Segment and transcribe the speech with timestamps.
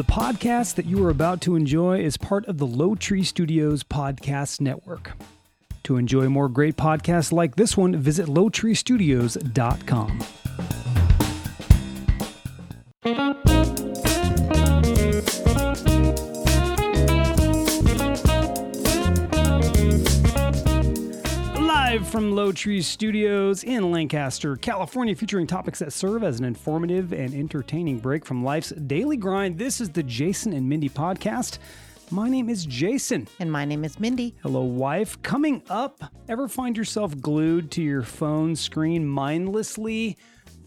[0.00, 3.82] The podcast that you are about to enjoy is part of the Low Tree Studios
[3.82, 5.12] podcast network.
[5.82, 10.20] To enjoy more great podcasts like this one, visit lowtreestudios.com.
[22.60, 28.26] from Studios in Lancaster, California, featuring topics that serve as an informative and entertaining break
[28.26, 29.56] from life's daily grind.
[29.56, 31.58] This is the Jason and Mindy podcast.
[32.10, 33.26] My name is Jason.
[33.38, 34.34] And my name is Mindy.
[34.42, 35.22] Hello, wife.
[35.22, 40.18] Coming up, ever find yourself glued to your phone screen mindlessly,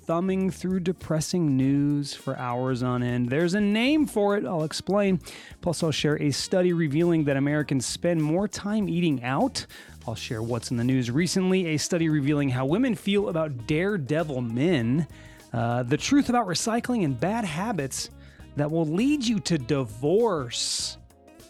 [0.05, 3.29] thumbing through depressing news for hours on end?
[3.29, 4.45] There's a name for it.
[4.45, 5.21] I'll explain.
[5.61, 9.67] Plus, I'll share a study revealing that Americans spend more time eating out.
[10.05, 14.41] I'll share what's in the news recently, a study revealing how women feel about daredevil
[14.41, 15.07] men,
[15.53, 18.09] uh, the truth about recycling and bad habits
[18.57, 20.97] that will lead you to divorce.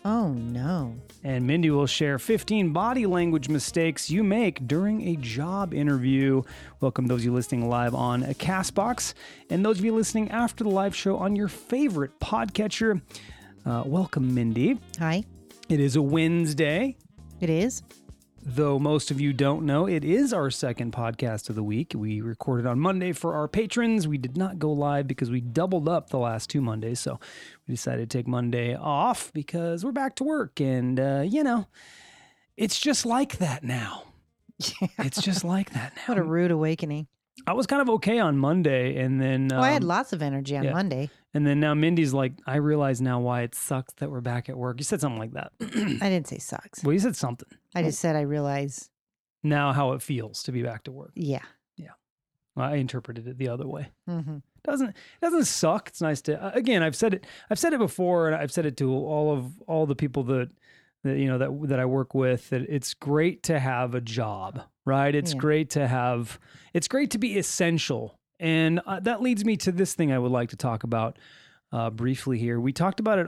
[0.05, 0.95] Oh no.
[1.23, 6.43] And Mindy will share 15 body language mistakes you make during a job interview.
[6.81, 9.13] Welcome those of you listening live on a Castbox
[9.49, 13.01] and those of you listening after the live show on your favorite podcatcher.
[13.65, 14.77] Uh, welcome, Mindy.
[14.99, 15.23] Hi.
[15.69, 16.97] It is a Wednesday.
[17.39, 17.81] It is.
[18.45, 21.93] Though most of you don't know, it is our second podcast of the week.
[21.95, 24.05] We recorded on Monday for our patrons.
[24.05, 26.99] We did not go live because we doubled up the last two Mondays.
[26.99, 27.21] So
[27.67, 30.59] we decided to take Monday off because we're back to work.
[30.59, 31.67] And, uh, you know,
[32.57, 34.03] it's just like that now.
[34.99, 36.03] It's just like that now.
[36.07, 37.07] What a rude awakening.
[37.47, 38.97] I was kind of okay on Monday.
[38.97, 39.47] And then.
[39.51, 40.73] well, I had um, lots of energy on yeah.
[40.73, 41.09] Monday.
[41.33, 44.57] And then now Mindy's like, I realize now why it sucks that we're back at
[44.57, 44.79] work.
[44.79, 45.51] You said something like that.
[45.61, 46.83] I didn't say sucks.
[46.83, 47.47] well, you said something.
[47.73, 48.89] I just said I realize.
[49.41, 51.11] Now how it feels to be back to work.
[51.15, 51.41] Yeah.
[51.75, 51.89] Yeah.
[52.55, 53.89] Well, I interpreted it the other way.
[54.07, 55.89] hmm doesn't it doesn't suck.
[55.89, 56.83] It's nice to again.
[56.83, 57.25] I've said it.
[57.49, 60.51] I've said it before, and I've said it to all of all the people that
[61.03, 62.49] that you know that that I work with.
[62.49, 65.13] That it's great to have a job, right?
[65.13, 65.39] It's Yeah.
[65.39, 66.39] great to have.
[66.73, 70.31] It's great to be essential, and uh, that leads me to this thing I would
[70.31, 71.17] like to talk about
[71.71, 72.59] uh, briefly here.
[72.59, 73.27] We talked about it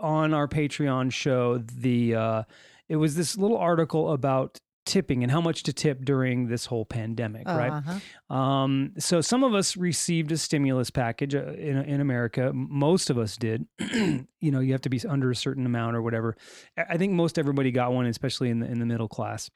[0.00, 1.58] on our Patreon show.
[1.58, 2.42] The uh,
[2.88, 6.84] it was this little article about tipping and how much to tip during this whole
[6.84, 7.72] pandemic, right?
[7.72, 8.34] Uh-huh.
[8.36, 12.50] Um, so some of us received a stimulus package uh, in in America.
[12.52, 13.66] Most of us did.
[13.78, 16.36] you know, you have to be under a certain amount or whatever.
[16.76, 19.48] I I think most everybody got one, especially in the in the middle class.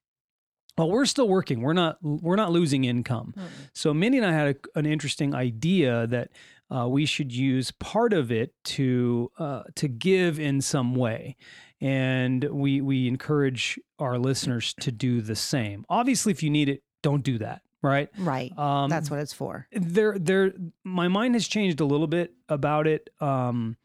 [0.79, 1.61] Well, we're still working.
[1.61, 3.35] We're not we're not losing income.
[3.37, 3.43] Mm.
[3.75, 6.31] So Mindy and I had a, an interesting idea that
[6.75, 11.37] uh, we should use part of it to uh, to give in some way,
[11.81, 15.85] and we we encourage our listeners to do the same.
[15.89, 17.63] Obviously, if you need it, don't do that.
[17.83, 18.09] Right.
[18.19, 18.57] Right.
[18.59, 19.67] Um, That's what it's for.
[19.73, 20.53] there there
[20.85, 23.77] my mind has changed a little bit about it um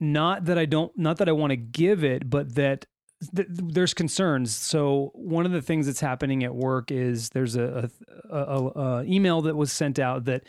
[0.00, 2.84] not that i don't not that i want to give it but that
[3.34, 7.90] th- there's concerns so one of the things that's happening at work is there's a,
[8.30, 8.68] a, a,
[9.00, 10.42] a email that was sent out that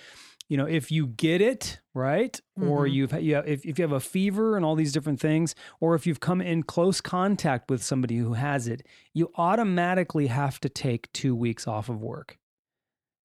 [0.50, 2.94] you know if you get it right or Mhm.
[2.94, 5.96] you've you have, if, if you have a fever and all these different things or
[5.96, 10.70] if you've come in close contact with somebody who has it you automatically have to
[10.70, 12.38] take two weeks off of work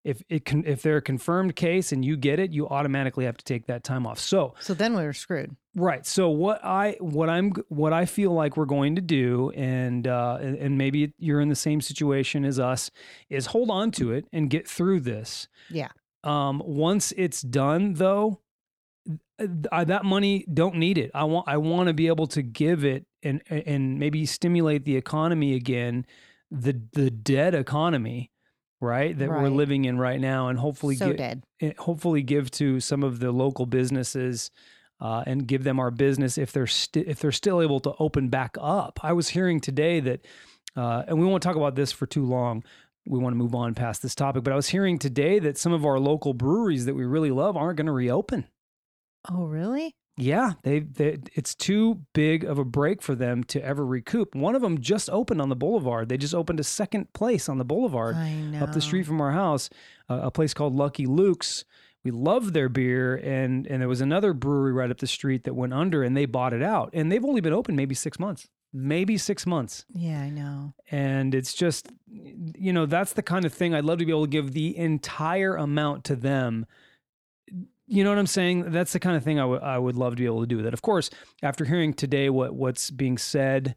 [0.05, 3.37] if it can if they're a confirmed case and you get it you automatically have
[3.37, 4.19] to take that time off.
[4.19, 5.55] So So then we're screwed.
[5.75, 6.07] right.
[6.07, 10.39] So what i what i'm what i feel like we're going to do and uh
[10.41, 12.91] and, and maybe you're in the same situation as us
[13.29, 15.49] is hold on to it and get through this.
[15.69, 15.89] Yeah.
[16.25, 18.41] um once it's done though
[19.73, 21.11] I, that money don't need it.
[21.15, 24.97] I want i want to be able to give it and and maybe stimulate the
[24.97, 26.05] economy again
[26.51, 28.31] the the dead economy
[28.81, 32.81] right that we're living in right now and hopefully so get, eh, hopefully give to
[32.81, 34.51] some of the local businesses
[35.01, 38.29] uh, and give them our business if they're sti- if they're still able to open
[38.29, 39.01] back up.
[39.03, 40.27] I was hearing today that,
[40.77, 42.65] uh, and we won't talk about this for too long.
[43.07, 45.73] We want to move on past this topic, but I was hearing today that some
[45.73, 48.47] of our local breweries that we really love aren't going to reopen.
[49.31, 49.95] Oh, really?
[50.17, 54.35] Yeah, they, they it's too big of a break for them to ever recoup.
[54.35, 56.09] One of them just opened on the boulevard.
[56.11, 58.17] They just opened a second place on the boulevard
[58.63, 59.71] up the street from our house,
[60.11, 61.65] uh, a place called Lucky Luke's.
[62.05, 65.55] We loved their beer, and and there was another brewery right up the street that
[65.55, 68.49] went under, and they bought it out, and they've only been open maybe six months,
[68.73, 70.73] maybe six months, Yeah, I know.
[70.91, 74.25] and it's just, you know, that's the kind of thing I'd love to be able
[74.25, 76.65] to give the entire amount to them.
[77.91, 78.71] You know what I'm saying?
[78.71, 80.57] That's the kind of thing I would I would love to be able to do
[80.57, 80.73] with it.
[80.75, 81.11] Of course,
[81.43, 83.75] after hearing today what what's being said,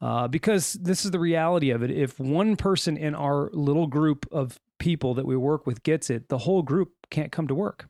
[0.00, 1.90] uh, because this is the reality of it.
[1.90, 6.28] If one person in our little group of people that we work with gets it,
[6.28, 7.88] the whole group can't come to work.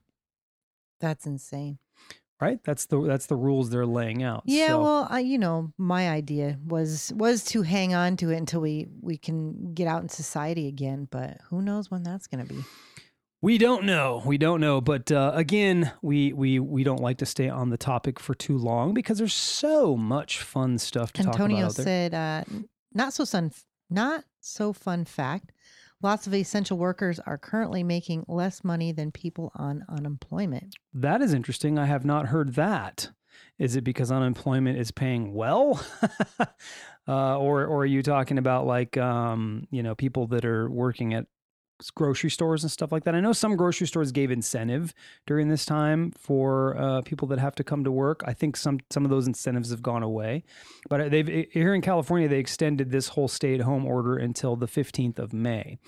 [1.00, 1.79] That's insane.
[2.40, 2.58] right?
[2.64, 4.44] That's the that's the rules they're laying out.
[4.46, 8.37] Yeah, So- well, I, you know, my idea was was to hang on to it
[8.38, 11.06] until we we can get out in society again.
[11.11, 12.62] But who knows when that's going to be?
[13.42, 14.22] We don't know.
[14.24, 14.80] We don't know.
[14.80, 18.56] But uh, again, we we we don't like to stay on the topic for too
[18.56, 21.84] long because there's so much fun stuff to talk Antonio about out there.
[21.84, 22.44] said, uh,
[22.94, 23.52] "Not so fun,
[23.90, 25.52] not so fun fact.
[26.02, 30.76] Lots of essential workers are currently making less money than people on unemployment.
[30.92, 31.78] That is interesting.
[31.78, 33.10] I have not heard that.
[33.58, 35.80] Is it because unemployment is paying well,
[37.08, 41.14] uh, or or are you talking about like um, you know people that are working
[41.14, 41.26] at
[41.94, 43.14] grocery stores and stuff like that?
[43.14, 44.94] I know some grocery stores gave incentive
[45.26, 48.23] during this time for uh, people that have to come to work.
[48.25, 50.44] I think some some of those incentives have gone away,
[50.88, 54.56] but they've eh, here in California they extended this whole stay at home order until
[54.56, 55.78] the fifteenth of May.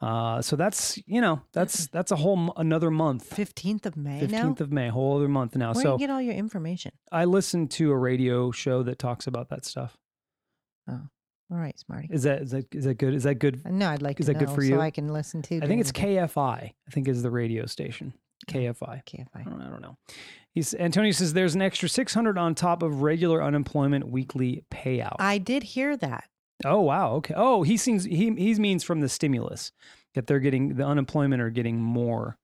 [0.00, 3.34] Uh, so that's you know that's that's a whole m- another month.
[3.34, 4.20] Fifteenth of May.
[4.20, 5.72] Fifteenth of May, whole other month now.
[5.72, 6.92] Where do so you get all your information?
[7.10, 9.96] I listened to a radio show that talks about that stuff.
[11.50, 12.08] All right, Smarty.
[12.10, 13.14] Is that is that is that good?
[13.14, 13.62] Is that good?
[13.64, 14.80] No, I'd like is to that good know for so you?
[14.80, 15.56] I can listen to.
[15.62, 16.26] I think it's during the day.
[16.26, 16.62] KFI.
[16.86, 18.12] I think is the radio station.
[18.48, 18.88] Oh, KFI.
[18.88, 19.44] I KFI.
[19.44, 19.96] don't, I don't know.
[20.52, 25.16] He's Antonio says there's an extra 600 on top of regular unemployment weekly payout.
[25.18, 26.24] I did hear that.
[26.64, 27.12] oh wow.
[27.14, 27.34] Okay.
[27.36, 29.72] Oh, he seems he he means from the stimulus
[30.14, 32.38] that they're getting the unemployment are getting more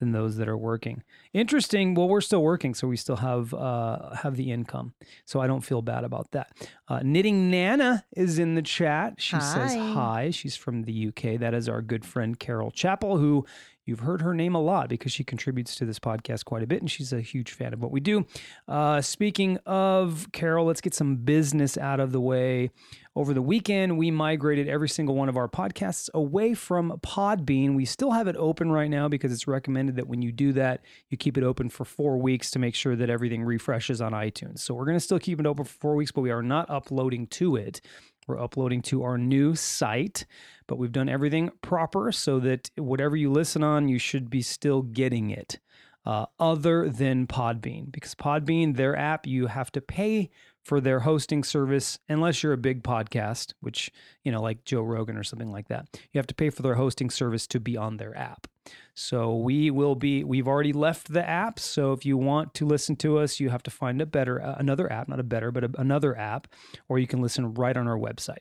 [0.00, 1.02] than those that are working.
[1.32, 1.94] Interesting.
[1.94, 4.94] Well, we're still working, so we still have uh, have the income.
[5.24, 6.52] So I don't feel bad about that.
[6.88, 9.14] Uh, Knitting Nana is in the chat.
[9.18, 9.92] She says Hi.
[9.92, 10.30] hi.
[10.30, 11.38] She's from the UK.
[11.40, 13.46] That is our good friend Carol Chappell, who
[13.84, 16.80] you've heard her name a lot because she contributes to this podcast quite a bit,
[16.80, 18.26] and she's a huge fan of what we do.
[18.68, 22.70] Uh, speaking of Carol, let's get some business out of the way.
[23.16, 27.76] Over the weekend, we migrated every single one of our podcasts away from Podbean.
[27.76, 30.80] We still have it open right now because it's recommended that when you do that,
[31.10, 34.58] you keep it open for four weeks to make sure that everything refreshes on iTunes.
[34.60, 36.68] So we're going to still keep it open for four weeks, but we are not
[36.68, 37.80] uploading to it.
[38.26, 40.26] We're uploading to our new site,
[40.66, 44.82] but we've done everything proper so that whatever you listen on, you should be still
[44.82, 45.58] getting it.
[46.06, 50.30] Uh, other than Podbean, because Podbean, their app, you have to pay
[50.64, 53.90] for their hosting service unless you're a big podcast, which,
[54.22, 55.88] you know, like Joe Rogan or something like that.
[56.12, 58.46] You have to pay for their hosting service to be on their app.
[58.94, 61.58] So we will be, we've already left the app.
[61.58, 64.54] So if you want to listen to us, you have to find a better, uh,
[64.58, 66.48] another app, not a better, but a, another app,
[66.88, 68.38] or you can listen right on our website.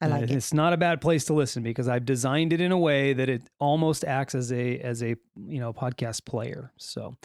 [0.00, 0.30] I like it.
[0.30, 3.28] It's not a bad place to listen because I've designed it in a way that
[3.28, 6.72] it almost acts as a as a you know podcast player.
[6.76, 7.16] So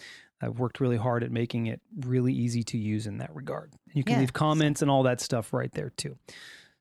[0.43, 3.73] I've worked really hard at making it really easy to use in that regard.
[3.93, 6.17] You can Yeah, leave comments and all that stuff right there too.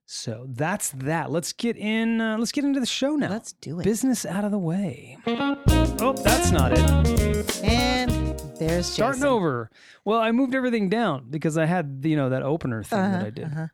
[0.05, 1.31] So that's that.
[1.31, 2.21] Let's get in.
[2.21, 3.31] Uh, let's get into the show now.
[3.31, 3.85] Let's do it.
[3.85, 5.17] Business out of the way.
[5.27, 7.65] Oh, that's not it.
[7.65, 8.11] And
[8.59, 9.29] there's Starting Jason.
[9.29, 9.71] over.
[10.05, 13.27] Well, I moved everything down because I had you know that opener thing that Uh-huh,
[13.27, 13.45] I did.
[13.45, 13.67] uh-huh.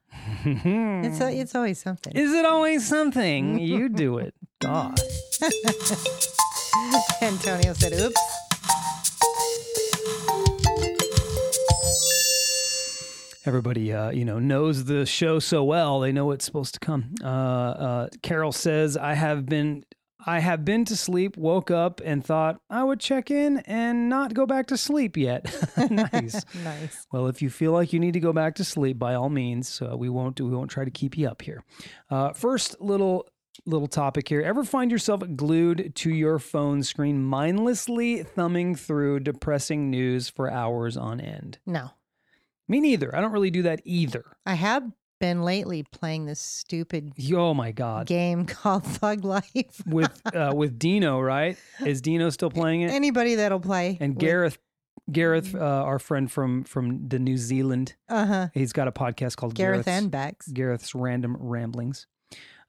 [1.07, 2.13] It's a, it's always something.
[2.15, 3.59] Is it always something?
[3.59, 4.35] You do it.
[4.61, 5.01] God.
[7.23, 8.38] Antonio said, "Oops."
[13.49, 16.01] Everybody, uh, you know, knows the show so well.
[16.01, 17.15] They know what's supposed to come.
[17.25, 19.87] Uh, uh, Carol says, "I have been,
[20.27, 21.35] I have been to sleep.
[21.39, 25.47] Woke up and thought I would check in and not go back to sleep yet.
[25.91, 26.45] nice.
[26.63, 27.07] nice.
[27.11, 29.81] Well, if you feel like you need to go back to sleep, by all means,
[29.81, 30.47] uh, we won't do.
[30.47, 31.65] We won't try to keep you up here.
[32.11, 33.27] Uh, first, little
[33.65, 34.43] little topic here.
[34.43, 40.99] Ever find yourself glued to your phone screen, mindlessly thumbing through depressing news for hours
[40.99, 41.59] on end?
[41.65, 41.93] No,
[42.69, 43.15] Me neither.
[43.17, 44.25] I don't really do that either.
[44.47, 44.85] I have
[45.21, 48.07] been lately playing this stupid Oh my god.
[48.07, 49.83] game called Thug Life.
[49.87, 51.57] With uh, with Dino, right?
[51.85, 52.91] Is Dino still playing it?
[52.91, 53.97] Anybody that'll play.
[54.01, 54.59] And Gareth,
[55.11, 58.49] Gareth, uh, our friend from from the New Zealand, Uh huh.
[58.55, 60.47] he's got a podcast called Gareth Gareth's- and Bex.
[60.49, 62.07] Gareth's Random Ramblings.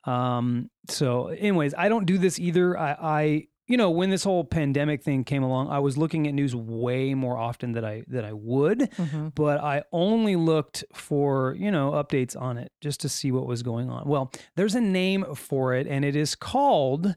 [0.06, 2.78] Um, so, anyways, I don't do this either.
[2.80, 6.34] I, I, you know, when this whole pandemic thing came along, I was looking at
[6.34, 11.56] news way more often than I that I would, hmm but I only looked for
[11.58, 14.08] you know updates on it just to see what was going on.
[14.08, 17.16] Well, there's a name for it, and it is called.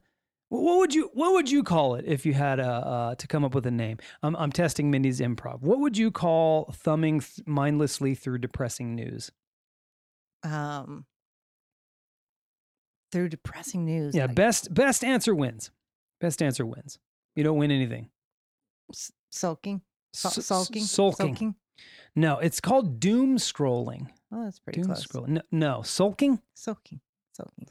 [0.50, 3.42] What would you What would you call it if you had a uh, to come
[3.42, 3.96] up with a name?
[4.22, 5.62] I'm, I'm testing Mindy's improv.
[5.62, 9.32] What would you call thumbing th- mindlessly through depressing news?
[10.44, 11.06] Um,
[13.10, 14.14] through depressing news.
[14.14, 15.70] Yeah, like best best answer wins.
[16.22, 16.98] Best answer wins.
[17.36, 18.08] You don't win anything.
[18.90, 19.82] s- sulking.
[20.14, 20.82] Sul- S- s- sulking.
[20.84, 21.54] Sulking.
[22.14, 24.08] No, it's called doom scrolling.
[24.32, 25.06] Oh, that's pretty doom close.
[25.06, 25.28] scrolling.
[25.28, 26.40] No, no, sulking.
[26.54, 27.00] Sulking.
[27.32, 27.66] Sulking.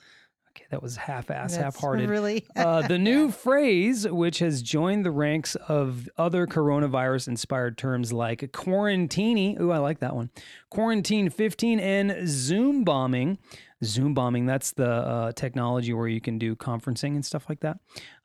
[0.50, 2.10] Okay, that was half-ass, That's half-hearted.
[2.10, 2.46] Really?
[2.58, 8.40] uh, the new phrase, which has joined the ranks of other coronavirus inspired terms like
[8.52, 9.58] quarantini.
[9.62, 10.30] Ooh, I like that one.
[10.70, 13.38] Quarantine 15 and Zoom bombing.
[13.84, 17.78] Zoom bombing, that's the uh, technology where you can do conferencing and stuff like that.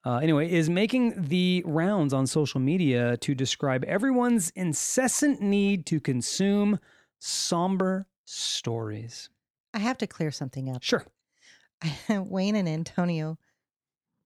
[0.06, 5.98] Uh, anyway, is making the rounds on social media to describe everyone's incessant need to
[5.98, 6.78] consume
[7.18, 9.28] somber stories.
[9.74, 10.84] I have to clear something up.
[10.84, 11.04] Sure.
[12.08, 13.36] Wayne and Antonio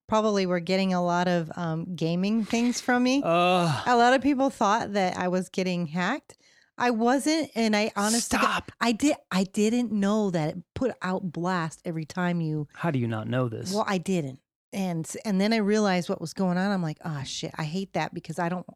[0.06, 3.22] probably were getting a lot of um, gaming things from me.
[3.25, 6.37] Uh, a lot of people thought that I was getting hacked.
[6.76, 8.70] I wasn't, and I honestly, stop.
[8.82, 9.16] I did.
[9.30, 12.68] I didn't know that it put out blast every time you.
[12.75, 13.72] How do you not know this?
[13.72, 14.40] Well, I didn't,
[14.72, 16.70] and and then I realized what was going on.
[16.70, 18.66] I'm like, oh shit, I hate that because I don't,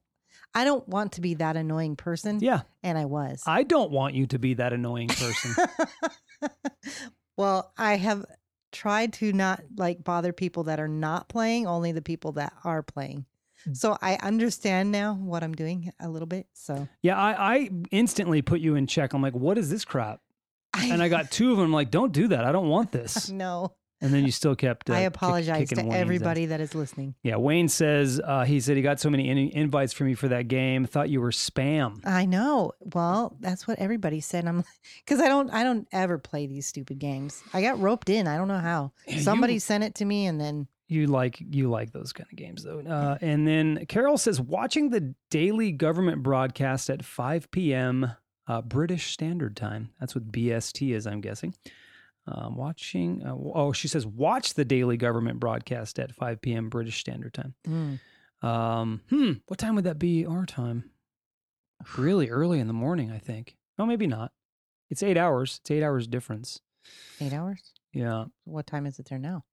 [0.55, 2.39] I don't want to be that annoying person.
[2.41, 2.63] yeah.
[2.83, 3.43] and I was.
[3.47, 5.55] I don't want you to be that annoying person.
[7.37, 8.25] well, I have
[8.73, 12.83] tried to not like bother people that are not playing, only the people that are
[12.83, 13.25] playing.
[13.69, 13.77] Mm.
[13.77, 16.47] So I understand now what I'm doing a little bit.
[16.53, 19.13] So yeah, I, I instantly put you in check.
[19.13, 20.21] I'm like, what is this crap?
[20.77, 21.73] And I got two of them.
[21.73, 22.45] Like, don't do that.
[22.45, 23.31] I don't want this.
[23.31, 23.75] no.
[24.05, 24.91] And then you still kept.
[24.91, 26.01] Uh, I apologize kicking to Wayne's ass.
[26.01, 27.15] everybody that is listening.
[27.23, 30.29] Yeah, Wayne says uh, he said he got so many in- invites for me for
[30.29, 30.85] that game.
[30.85, 32.07] Thought you were spam.
[32.07, 32.73] I know.
[32.81, 34.45] Well, that's what everybody said.
[34.47, 34.63] I'm
[35.05, 37.43] because I don't I don't ever play these stupid games.
[37.55, 38.29] I got roped in.
[38.29, 38.93] I don't know how.
[39.09, 42.29] Yeah, you- Somebody sent it to me and then You like you like those kind
[42.31, 42.81] of games though.
[42.81, 48.11] Uh, and then Carol says watching the daily government broadcast at 5 p.m.
[48.47, 49.89] Uh, British Standard Time.
[49.99, 51.55] That's what BST is, I'm guessing.
[52.27, 53.23] Um, watching.
[53.23, 56.71] Uh, oh, she says watch the daily government broadcast at 5 p.m.
[56.71, 57.55] British Standard Time.
[57.69, 58.01] mm,
[58.47, 59.33] Um, hmm.
[59.47, 60.91] What time would that be our time?
[61.99, 63.57] Really early in the morning, I think.
[63.79, 64.33] No, maybe not.
[64.89, 65.59] It's eight hours.
[65.61, 66.61] It's eight hours difference.
[67.21, 67.61] eight hours.
[67.93, 68.27] Yeah.
[68.45, 69.45] What time is it there now?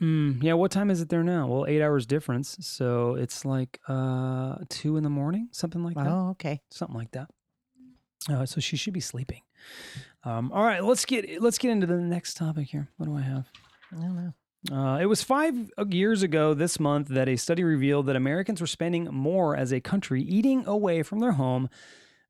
[0.00, 0.52] Mm, yeah.
[0.52, 1.48] What time is it there now?
[1.48, 2.56] Well, eight hours difference.
[2.60, 6.06] So it's like uh two in the morning, something like that.
[6.06, 6.60] Oh, okay.
[6.70, 7.28] Something like that.
[8.28, 9.40] Uh, so she should be sleeping.
[10.24, 12.88] Um, all right, let's get let's get into the next topic here.
[12.96, 13.46] What do I have?
[13.92, 14.32] I don't know.
[14.70, 15.54] Uh, it was five
[15.88, 19.80] years ago this month that a study revealed that Americans were spending more as a
[19.80, 21.70] country eating away from their home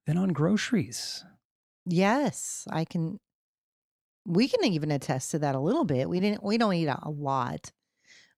[0.06, 1.24] than on groceries.
[1.86, 3.18] Yes, I can.
[4.26, 6.08] We can even attest to that a little bit.
[6.08, 6.44] We didn't.
[6.44, 7.72] We don't eat a lot,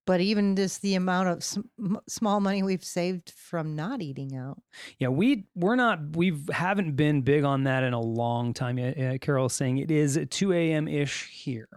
[0.06, 4.60] but even just the amount of sm- small money we've saved from not eating out.
[4.98, 8.78] Yeah, we we're not we haven't been big on that in a long time.
[8.78, 10.88] Uh, Carol is saying it is two a.m.
[10.88, 11.68] ish here.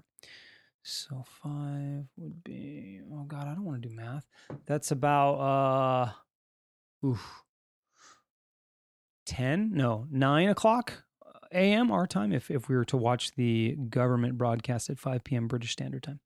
[0.84, 4.28] So five would be oh god, I don't want to do math.
[4.66, 7.44] That's about uh, oof,
[9.26, 11.04] ten no nine o'clock
[11.52, 11.92] a.m.
[11.92, 12.32] our time.
[12.32, 15.48] If if we were to watch the government broadcast at five p.m.
[15.48, 16.20] British Standard Time,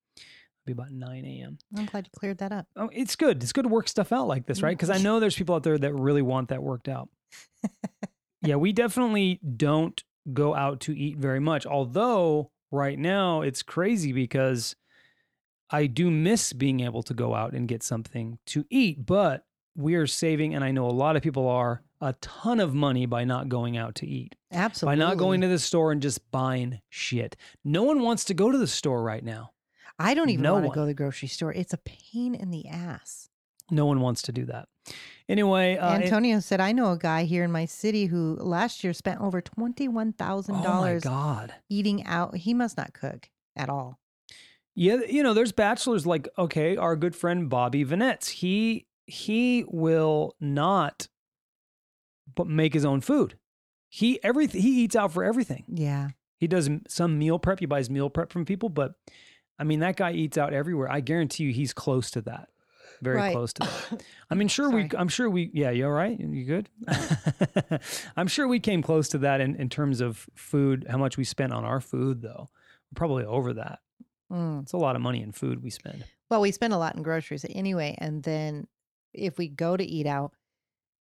[0.66, 1.58] be about nine a.m.
[1.76, 2.68] I'm glad you cleared that up.
[2.76, 3.42] Oh, it's good.
[3.42, 4.76] It's good to work stuff out like this, right?
[4.76, 4.80] Mm.
[4.80, 7.10] Because I know there's people out there that really want that worked out.
[8.42, 10.02] yeah, we definitely don't
[10.34, 11.66] go out to eat very much.
[11.66, 14.76] Although right now it's crazy because
[15.72, 19.96] I do miss being able to go out and get something to eat, but we
[19.96, 23.24] are saving, and I know a lot of people are, a ton of money by
[23.24, 24.96] not going out to eat, Absolutely.
[24.96, 27.36] by not going to the store and just buying shit.
[27.64, 29.52] No one wants to go to the store right now.
[30.00, 31.54] I don't even no want to go to the grocery store.
[31.54, 33.30] It's a pain in the ass.
[33.70, 34.68] No one wants to do that.
[35.28, 38.84] Anyway, uh, it- Antonio said, "I know a guy here in my city who last
[38.84, 41.54] year spent over twenty-one thousand oh dollars god.
[41.70, 42.38] eating out.
[42.38, 44.00] He must not cook at all.
[44.74, 48.30] Yeah, you know, there's bachelors like okay, our good friend Bobby Vanetz.
[48.30, 51.08] He he will not
[52.36, 53.38] but make his own food.
[53.90, 55.66] He everything he eats out for everything.
[55.68, 57.60] Yeah, He does some meal prep.
[57.60, 58.94] He buys meal prep from people, but
[59.60, 60.90] I mean that guy eats out everywhere.
[60.92, 62.50] I guarantee you, he's close to that.
[63.02, 63.32] Very Right.
[63.34, 64.04] close to that.
[64.30, 64.90] I mean, sure we.
[64.98, 65.52] I'm sure we.
[65.54, 66.20] Yeah, you all right?
[66.20, 66.70] You good?
[68.18, 70.86] I'm sure we came close to that in, in terms of food.
[70.90, 72.50] How much we spent on our food, though,
[72.96, 73.80] probably over that.
[74.32, 74.64] Mm.
[74.64, 76.04] It's a lot of money in food we spend.
[76.30, 78.68] Well, we spend a lot in groceries anyway, and then
[79.14, 80.34] if we go to eat out,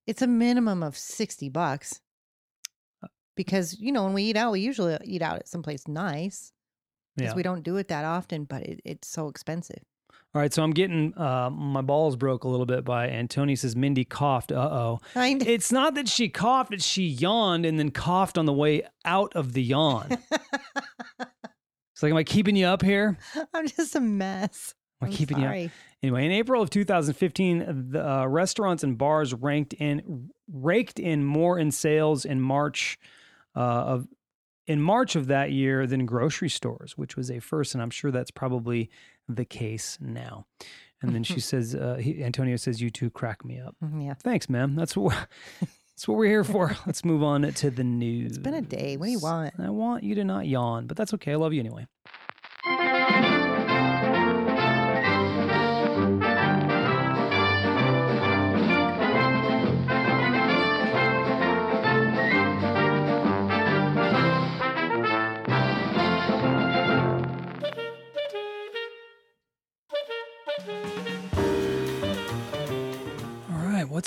[0.06, 2.00] it's a minimum of sixty bucks.
[3.02, 6.52] Uh, Because you know when we eat out, we usually eat out at someplace nice
[7.18, 7.36] because Yeah.
[7.36, 9.82] we don't do it that often, but it, it's so expensive.
[10.34, 13.74] All right, so I'm getting uh, my balls broke a little bit by Antony says
[13.74, 14.52] Mindy coughed.
[14.52, 15.00] Uh oh.
[15.16, 19.32] It's not that she coughed; it's she yawned and then coughed on the way out
[19.34, 20.18] of the yawn.
[21.20, 23.18] It's like, am I keeping you up here?
[23.52, 24.72] I'm just a mess.
[25.02, 25.48] Am I I'm keeping you up?
[25.48, 25.70] sorry.
[26.00, 31.58] Anyway, in April of 2015, the uh, restaurants and bars ranked in raked in more
[31.58, 33.00] in sales in March
[33.56, 34.06] uh, of
[34.68, 38.10] in March of that year than grocery stores, which was a first, and I'm sure
[38.12, 38.90] that's probably
[39.28, 40.46] the case now.
[41.02, 43.74] And then she says, uh, he, Antonio says, you two crack me up.
[43.84, 44.14] Mhm, Yeah.
[44.22, 44.76] Thanks, ma'am.
[44.76, 45.16] That's what
[45.60, 46.76] that's what we're here for.
[46.86, 48.32] Let's move on to the news.
[48.32, 48.96] It's been a day.
[48.96, 49.54] What do you want?
[49.58, 51.32] I want you to not yawn, but that's okay.
[51.32, 51.86] I love you anyway.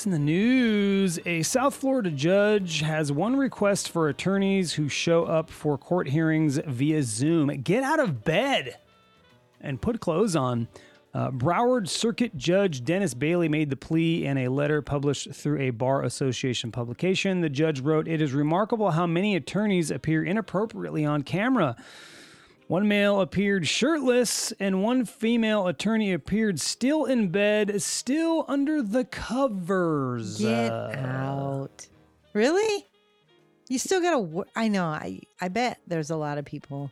[0.02, 1.20] What's in the news?
[1.26, 6.58] A South Florida judge has one request for attorneys who show up for court hearings
[6.66, 7.46] via Zoom.
[7.62, 8.78] Get out of bed
[9.60, 10.66] and put clothes on.
[11.14, 15.70] Uh, Broward Circuit Judge Dennis Bailey made the plea in a letter published through a
[15.70, 17.40] Bar Association publication.
[17.40, 21.76] The judge wrote, It is remarkable how many attorneys appear inappropriately on camera.
[22.72, 29.04] One male appeared shirtless, and one female attorney appeared still in bed, still under the
[29.04, 30.38] covers.
[30.38, 31.86] Get out.
[32.32, 32.86] Really?
[33.68, 34.18] You still gotta.
[34.18, 34.86] Wor- I know.
[34.86, 36.90] I I bet there's a lot of people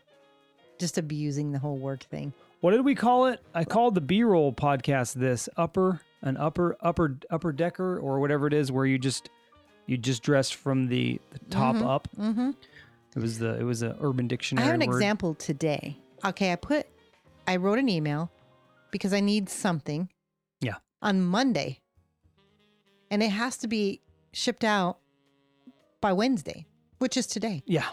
[0.79, 2.35] just abusing the whole work thing.
[2.61, 3.41] what did we call it?
[3.55, 8.47] I called the B roll podcast this upper, an upper, upper, upper decker, or whatever
[8.47, 9.31] it is, where you just
[9.87, 12.07] you just dress from the, the top up.
[12.19, 12.51] Mm-hmm.
[13.17, 14.65] It was the it was an Urban Dictionary.
[14.65, 14.97] I have an word.
[14.97, 15.99] example today.
[16.25, 16.87] Okay, I put,
[17.47, 18.31] I wrote an email
[18.91, 20.09] because I need something.
[20.61, 20.75] Yeah.
[21.03, 21.81] On Monday,
[23.11, 24.01] and it has to be
[24.33, 24.99] shipped out
[26.01, 26.67] by Wednesday,
[26.99, 27.63] which is today.
[27.67, 27.87] Yeah.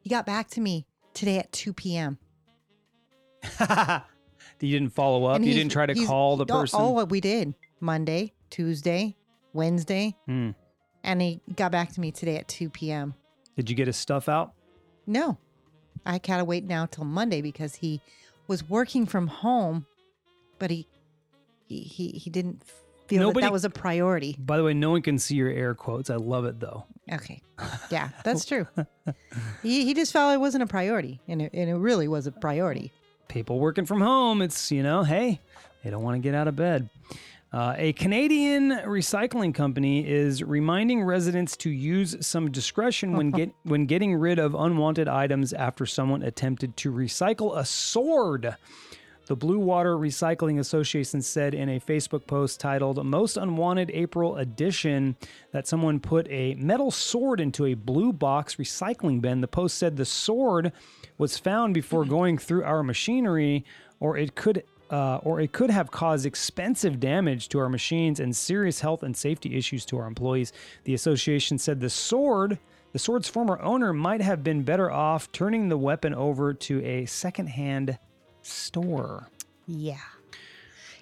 [0.00, 2.18] He got back to me today at 2 p.m.
[3.60, 5.36] you didn't follow up.
[5.36, 6.80] And You didn't try to call the oh, person.
[6.80, 9.16] Oh, what we did Monday, Tuesday,
[9.52, 10.50] Wednesday, Hmm.
[11.04, 13.14] and he got back to me today at 2 p.m.
[13.56, 14.52] Did you get his stuff out?
[15.08, 15.38] No,
[16.06, 18.00] I gotta wait now till Monday because he
[18.46, 19.86] was working from home,
[20.58, 20.86] but he
[21.66, 22.62] he he, he didn't
[23.08, 24.36] feel that, that was a priority.
[24.38, 26.10] By the way, no one can see your air quotes.
[26.10, 26.84] I love it though.
[27.10, 27.40] Okay,
[27.90, 28.66] yeah, that's true.
[29.62, 32.32] he he just felt it wasn't a priority, and it, and it really was a
[32.32, 32.92] priority.
[33.28, 35.40] people working from home, it's, you know, hey,
[35.82, 36.88] they don't want to get out of bed.
[37.50, 43.86] Uh, a Canadian recycling company is reminding residents to use some discretion when get when
[43.86, 48.54] getting rid of unwanted items after someone attempted to recycle a sword.
[49.28, 55.16] The Blue Water Recycling Association said in a Facebook post titled Most Unwanted April Edition
[55.52, 59.42] that someone put a metal sword into a blue box recycling bin.
[59.42, 60.72] The post said the sword
[61.18, 63.66] was found before going through our machinery,
[64.00, 64.64] or it could.
[64.90, 69.14] Uh, or it could have caused expensive damage to our machines and serious health and
[69.14, 70.52] safety issues to our employees.
[70.84, 72.58] The association said the sword,
[72.92, 77.04] the sword's former owner, might have been better off turning the weapon over to a
[77.04, 77.98] secondhand
[78.40, 79.28] store.
[79.66, 79.98] Yeah.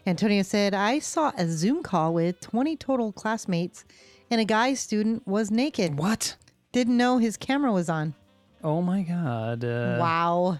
[0.06, 3.84] Antonio said, I saw a Zoom call with 20 total classmates,
[4.30, 5.98] and a guy student was naked.
[5.98, 6.36] What?
[6.72, 8.14] Didn't know his camera was on.
[8.62, 9.64] Oh my God.
[9.64, 10.58] Uh, wow.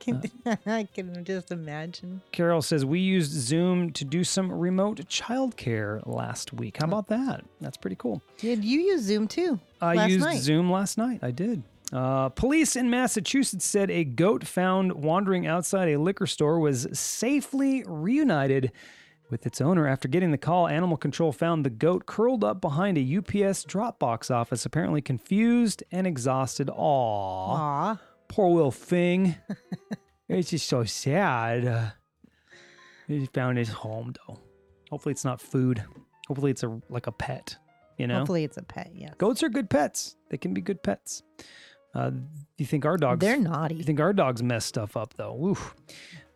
[0.00, 0.22] Can,
[0.66, 2.22] I can just imagine.
[2.32, 6.78] Carol says we used Zoom to do some remote childcare last week.
[6.78, 7.44] How about that?
[7.60, 8.22] That's pretty cool.
[8.38, 9.60] Did you use Zoom too?
[9.80, 10.40] I used night?
[10.40, 11.20] Zoom last night.
[11.22, 11.62] I did.
[11.92, 17.84] Uh, police in Massachusetts said a goat found wandering outside a liquor store was safely
[17.86, 18.72] reunited
[19.28, 19.86] with its owner.
[19.86, 23.98] After getting the call, animal control found the goat curled up behind a UPS drop
[23.98, 26.68] box office, apparently confused and exhausted.
[26.68, 26.78] Aww.
[26.78, 28.00] Aw.
[28.30, 29.34] Poor little thing.
[30.28, 31.66] it's just so sad.
[31.66, 31.90] Uh,
[33.08, 34.38] he found his home though.
[34.88, 35.84] Hopefully it's not food.
[36.28, 37.56] Hopefully it's a like a pet.
[37.98, 39.12] You know, Hopefully it's a pet, yes.
[39.18, 40.16] goats are good pets.
[40.30, 41.22] They can be good pets.
[41.94, 42.22] Uh, do
[42.56, 43.20] you think our dogs?
[43.20, 43.74] They're naughty.
[43.74, 45.36] You think our dogs mess stuff up though?
[45.44, 45.74] Oof.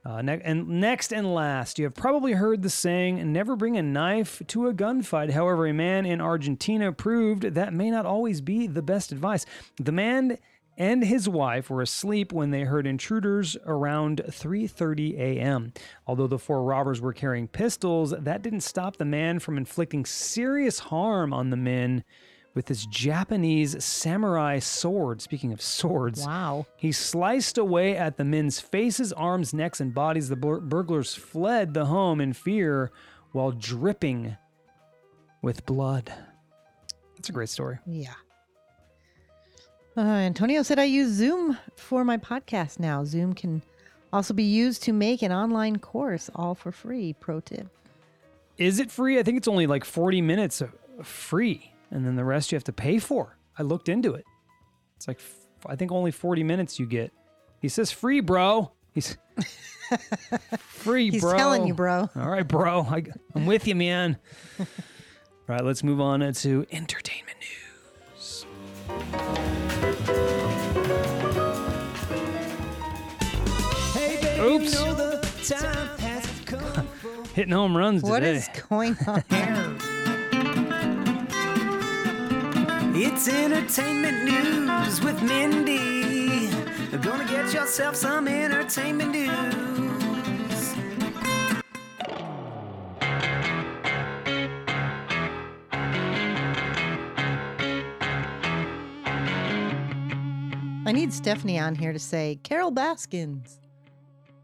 [0.04, 3.82] Uh, ne- and next and last, you have probably heard the saying, never bring a
[3.82, 5.30] knife to a gunfight.
[5.30, 9.46] However, a man in Argentina proved that may not always be the best advice.
[9.80, 10.36] The man
[10.76, 15.72] and his wife were asleep when they heard intruders around 3:30 a.m.
[16.06, 20.78] Although the four robbers were carrying pistols, that didn't stop the man from inflicting serious
[20.80, 22.04] harm on the men
[22.54, 25.20] with his Japanese samurai sword.
[25.20, 26.66] Speaking of swords, Wow.
[26.76, 30.28] he sliced away at the men's faces, arms, necks, and bodies.
[30.28, 32.92] The bur- burglars fled the home in fear
[33.32, 34.36] while dripping
[35.42, 36.12] with blood.
[37.16, 37.78] That's a great story.
[37.86, 38.14] Yeah.
[39.96, 43.04] Uh, Antonio said, I use Zoom for my podcast now.
[43.04, 43.62] Zoom can
[44.12, 47.12] also be used to make an online course, all for free.
[47.12, 47.68] Pro tip.
[48.58, 49.18] Is it free?
[49.18, 50.62] I think it's only like 40 minutes
[51.02, 53.36] free, and then the rest you have to pay for.
[53.58, 54.24] I looked into it.
[54.96, 57.12] It's like, f- I think only 40 minutes you get.
[57.60, 58.72] He says free, bro.
[58.92, 59.16] He's
[60.58, 61.32] free, He's bro.
[61.32, 62.08] He's telling you, bro.
[62.16, 62.82] All right, bro.
[62.82, 63.04] I,
[63.34, 64.18] I'm with you, man.
[64.58, 64.66] All
[65.48, 68.46] right, let's move on to entertainment news.
[74.44, 74.64] Oops.
[74.64, 75.16] you know the
[75.48, 76.88] time has come
[77.34, 78.36] Hitting home runs today.
[78.36, 79.76] is going on here?
[82.96, 86.48] It's entertainment news with Mindy.
[86.98, 90.74] Gonna get yourself some entertainment news.
[100.86, 103.58] I need Stephanie on here to say Carol Baskins.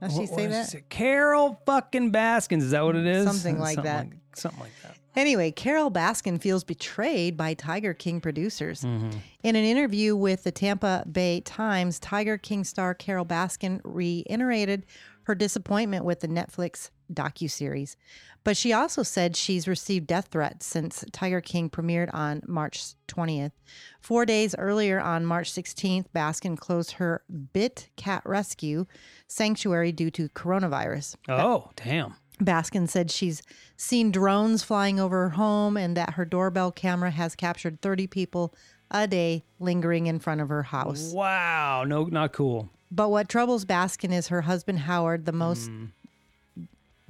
[0.00, 0.88] Does she say that?
[0.88, 2.64] Carol fucking Baskins.
[2.64, 3.26] Is that what it is?
[3.26, 4.06] Something like that.
[4.06, 4.96] Like, something like that.
[5.16, 8.82] Anyway, Carol Baskin feels betrayed by Tiger King producers.
[8.82, 9.18] Mm-hmm.
[9.42, 14.86] In an interview with the Tampa Bay Times, Tiger King star Carol Baskin reiterated
[15.24, 17.96] her disappointment with the Netflix docuseries.
[18.42, 23.52] But she also said she's received death threats since Tiger King premiered on March 20th.
[24.00, 28.86] Four days earlier, on March 16th, Baskin closed her Big Cat Rescue
[29.26, 31.16] sanctuary due to coronavirus.
[31.28, 32.14] Oh, damn.
[32.40, 33.42] Baskin said she's
[33.76, 38.54] seen drones flying over her home and that her doorbell camera has captured 30 people
[38.90, 41.12] a day lingering in front of her house.
[41.12, 41.84] Wow.
[41.84, 42.70] No, not cool.
[42.90, 45.26] But what troubles Baskin is her husband Howard.
[45.26, 45.86] The most hmm.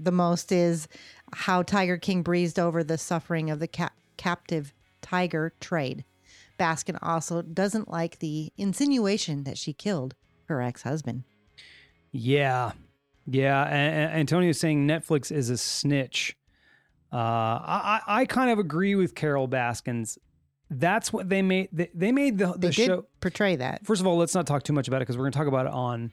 [0.05, 0.89] The most is
[1.33, 6.05] how Tiger King breezed over the suffering of the ca- captive tiger trade.
[6.59, 10.15] Baskin also doesn't like the insinuation that she killed
[10.47, 11.25] her ex-husband.
[12.13, 12.73] Yeah.
[13.27, 13.63] Yeah.
[13.65, 16.37] And, Antonio's saying Netflix is a snitch.
[17.13, 20.19] Uh, I, I kind of agree with Carol Baskins.
[20.71, 21.69] That's what they made.
[21.73, 23.07] They, made the, They the did show.
[23.21, 23.85] portray that.
[23.87, 25.49] First of all, let's not talk too much about it because we're going to talk
[25.49, 26.13] about it on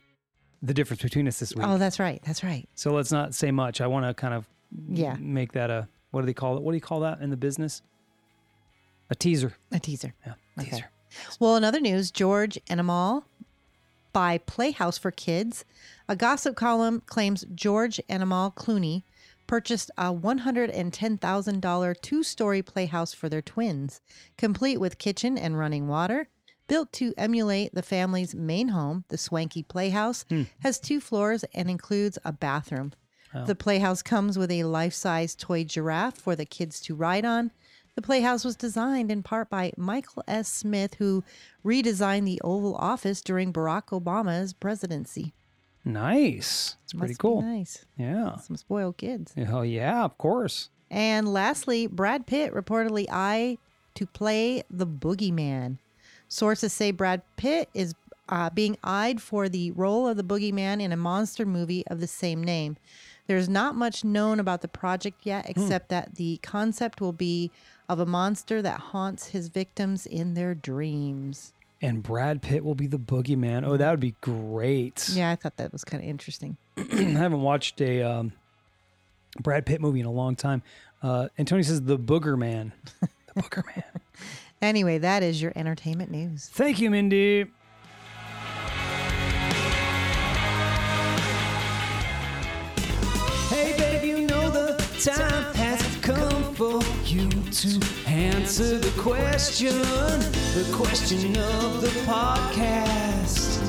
[0.62, 1.66] the difference between us this week.
[1.68, 2.22] Oh, that's right.
[2.26, 2.68] That's right.
[2.76, 3.80] So let's not say much.
[3.82, 4.48] I want to kind of
[4.90, 5.16] Yeah.
[5.20, 6.64] make that a what do they call it?
[6.64, 7.82] What do you call that in the business?
[9.10, 9.54] A teaser.
[9.72, 10.14] A teaser.
[10.26, 10.70] Yeah, Okay.
[10.72, 10.90] teaser.
[11.40, 13.26] Well, in other news, George and Amal
[14.14, 15.64] by Playhouse for Kids.
[16.10, 19.04] A gossip column claims George and Amal Clooney
[19.46, 24.02] purchased a $110,000 two story playhouse for their twins,
[24.38, 26.28] complete with kitchen and running water.
[26.68, 30.44] Built to emulate the family's main home, the swanky playhouse hmm.
[30.60, 32.94] has two floors and includes a bathroom.
[33.46, 37.52] The playhouse comes with a life size toy giraffe for the kids to ride on.
[37.96, 40.48] The playhouse was designed in part by Michael S.
[40.48, 41.24] Smith, who
[41.66, 45.34] redesigned the Oval Office during Barack Obama's presidency.
[45.84, 46.76] Nice.
[46.84, 47.42] It's pretty cool.
[47.42, 47.86] nice.
[47.98, 48.38] Yeah.
[48.38, 49.34] Some spoiled kids.
[49.50, 50.70] Oh yeah, of course.
[50.90, 53.58] And lastly, Brad Pitt reportedly eyed
[53.96, 55.78] to play the boogeyman.
[56.28, 57.94] Sources say Brad Pitt is
[58.30, 62.08] uh, being eyed for the role of the boogeyman in a monster movie of the
[62.08, 62.78] same name.
[63.28, 67.52] There's not much known about the project yet, except that the concept will be
[67.90, 71.52] of a monster that haunts his victims in their dreams.
[71.82, 73.66] And Brad Pitt will be the boogeyman.
[73.66, 75.10] Oh, that would be great.
[75.10, 76.58] Yeah, I thought that was kind of interesting.
[76.78, 78.32] I haven't watched a um,
[79.42, 80.64] Brad Pitt movie in a long time.
[81.04, 82.72] Uh, Antonio says the Booger Man.
[83.36, 83.84] The Booger Man.
[84.62, 86.50] Anyway, that is your entertainment news.
[86.52, 87.46] Thank you, Mindy.
[93.50, 99.78] Hey, babe, you know the time has come for you to answer the question.
[99.78, 103.64] The question of the podcast.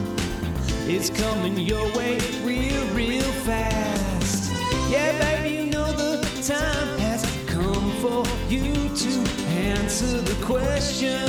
[0.89, 4.51] It's coming your way real, real fast.
[4.91, 11.29] Yeah, baby, you know the time has come for you to answer the question.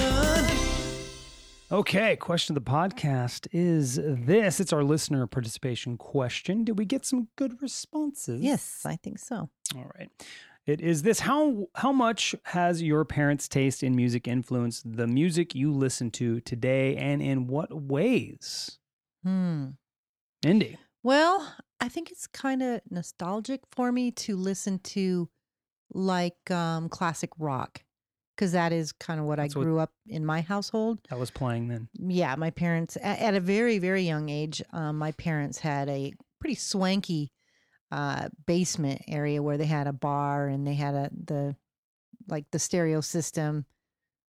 [1.71, 4.59] Okay, question of the podcast is this.
[4.59, 6.63] It's our listener participation question.
[6.63, 8.41] Did we get some good responses?
[8.41, 9.49] Yes, I think so.
[9.75, 10.09] All right.
[10.65, 15.55] It is this how how much has your parents' taste in music influenced the music
[15.55, 18.79] you listen to today and in what ways?
[19.23, 19.69] Hmm.
[20.43, 20.77] Mindy.
[21.03, 25.29] Well, I think it's kind of nostalgic for me to listen to
[25.93, 27.83] like um, classic rock
[28.39, 30.99] because that is kind of what That's I what- grew up in my household.
[31.09, 31.89] That was playing then.
[31.99, 36.13] Yeah, my parents, at, at a very, very young age, um, my parents had a
[36.39, 37.33] pretty swanky
[37.91, 41.55] uh, basement area where they had a bar and they had a the
[42.29, 43.65] like the stereo system.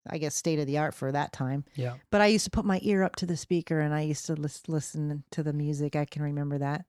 [0.10, 1.66] I guess state of the art for that time.
[1.76, 1.96] Yeah.
[2.10, 4.34] But I used to put my ear up to the speaker and I used to
[4.34, 5.96] lis- listen to the music.
[5.96, 6.86] I can remember that.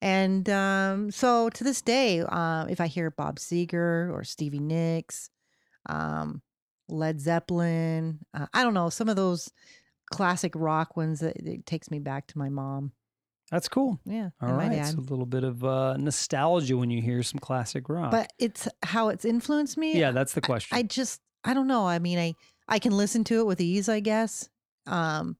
[0.00, 5.30] And um, so to this day, uh, if I hear Bob Seger or Stevie Nicks,
[5.86, 6.42] um,
[6.88, 9.50] Led Zeppelin, uh, I don't know, some of those
[10.12, 12.92] classic rock ones that it takes me back to my mom.
[13.50, 14.00] That's cool.
[14.06, 14.30] Yeah.
[14.40, 14.86] All dad.
[14.86, 18.10] so a little bit of uh, nostalgia when you hear some classic rock.
[18.10, 19.98] But it's how it's influenced me.
[19.98, 20.76] yeah, that's the question.
[20.76, 21.86] I just I don't know.
[21.86, 22.34] I mean, I
[22.66, 24.48] I can listen to it with ease, I guess.
[24.86, 25.36] Um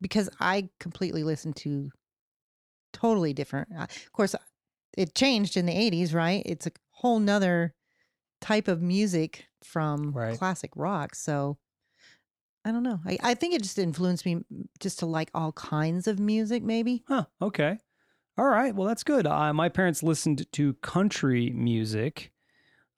[0.00, 1.90] because I completely listen to
[2.92, 3.68] totally different.
[3.76, 4.36] Uh, of course,
[4.96, 6.42] it changed in the 80s, right?
[6.46, 7.74] It's a whole nother
[8.44, 10.38] type of music from Right.
[10.38, 11.14] classic rock.
[11.14, 11.56] So
[12.64, 13.00] I don't know.
[13.04, 14.42] I, I think it just influenced me
[14.80, 17.04] just to like all kinds of music, maybe.
[17.08, 17.24] Huh.
[17.40, 17.78] Okay.
[18.38, 18.74] All right.
[18.74, 19.26] Well, that's good.
[19.26, 22.30] Uh, my parents listened to country music.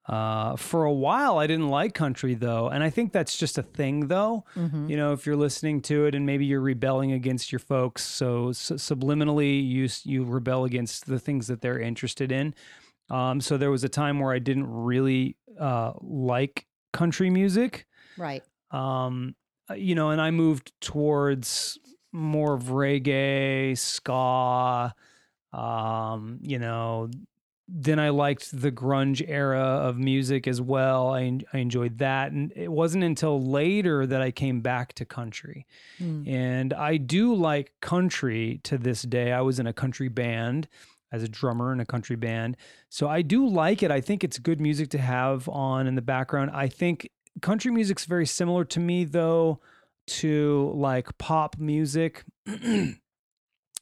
[0.09, 3.63] Uh, for a while, I didn't like country though, and I think that's just a
[3.63, 4.45] thing though.
[4.55, 4.89] Mm-hmm.
[4.89, 8.51] You know, if you're listening to it and maybe you're rebelling against your folks, so,
[8.51, 12.55] s subliminally you you rebel against the things that they're interested in.
[13.11, 17.87] Um, so there was a time where I didn't really uh, like country music
[18.19, 18.43] Right.
[18.71, 19.35] um
[19.71, 21.79] uh, you know and i moved towards
[22.13, 24.95] more of reggae ska
[25.53, 27.11] um you know
[27.69, 32.53] then i liked the grunge era of music as well i, I enjoyed that and
[32.57, 35.67] it wasn't until later that i came back to country
[36.01, 36.29] Mm.
[36.29, 39.33] and I do like country to this day.
[39.33, 40.69] I was in a country band
[41.13, 42.57] as a drummer in a country band.
[42.89, 43.91] So I do like it.
[43.91, 46.51] I think it's good music to have on in the background.
[46.53, 47.09] I think
[47.43, 49.61] country music's very similar to me though
[50.07, 52.25] to like pop music.
[52.47, 52.97] and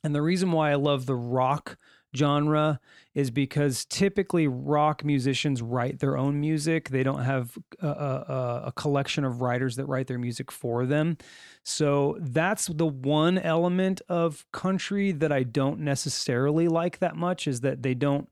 [0.03, 1.77] the reason why I love the rock
[2.17, 2.81] genre
[3.15, 6.89] is because typically rock musicians write their own music.
[6.89, 11.17] They don't have a, a, a collection of writers that write their music for them.
[11.63, 17.61] So that's the one element of country that I don't necessarily like that much is
[17.61, 18.29] that they don't,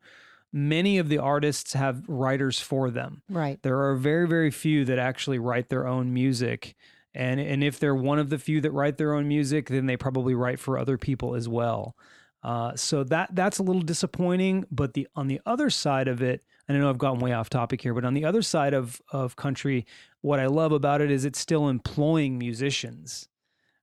[0.53, 3.23] many of the artists have writers for them.
[3.29, 3.63] Right.
[3.63, 6.75] There are very, very few that actually write their own music.
[7.15, 9.97] And, and if they're one of the few that write their own music, then they
[9.97, 11.95] probably write for other people as well.
[12.43, 14.65] Uh, so that that's a little disappointing.
[14.71, 17.49] But the on the other side of it, and I know I've gotten way off
[17.49, 19.87] topic here, but on the other side of of country,
[20.23, 23.29] what I love about it is it's still employing musicians,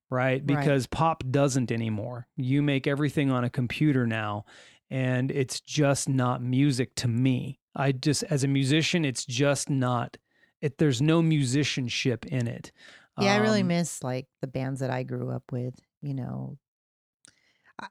[0.10, 0.42] right?
[0.42, 0.46] Right.
[0.46, 2.28] Because pop doesn't anymore.
[2.36, 4.46] You make everything on a computer now,
[4.90, 7.60] and it's just not music to me.
[7.76, 10.18] I just as a musician, it's just not.
[10.62, 12.74] It there's no musicianship in it.
[13.18, 15.76] Yeah, I really Um, miss like the bands that I grew up with.
[16.02, 16.58] You know,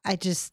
[0.04, 0.52] I just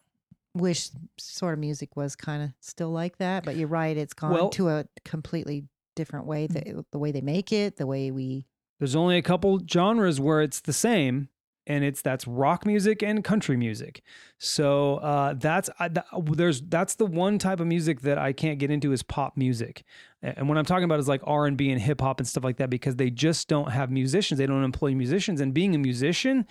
[0.56, 3.46] wish sort of music was kind of still like that.
[3.46, 5.66] But you're right; it's gone Well- to a completely
[5.96, 6.48] different way.
[6.48, 8.48] The, the way they make it, the way we.
[8.80, 11.30] There's only a couple genres where it's the same,
[11.66, 14.04] and it's that's rock music and country music.
[14.38, 18.60] So uh, that's I, th- there's that's the one type of music that I can't
[18.60, 19.84] get into is pop music,
[20.22, 22.44] and what I'm talking about is like R and B and hip hop and stuff
[22.44, 24.38] like that because they just don't have musicians.
[24.38, 26.46] They don't employ musicians, and being a musician,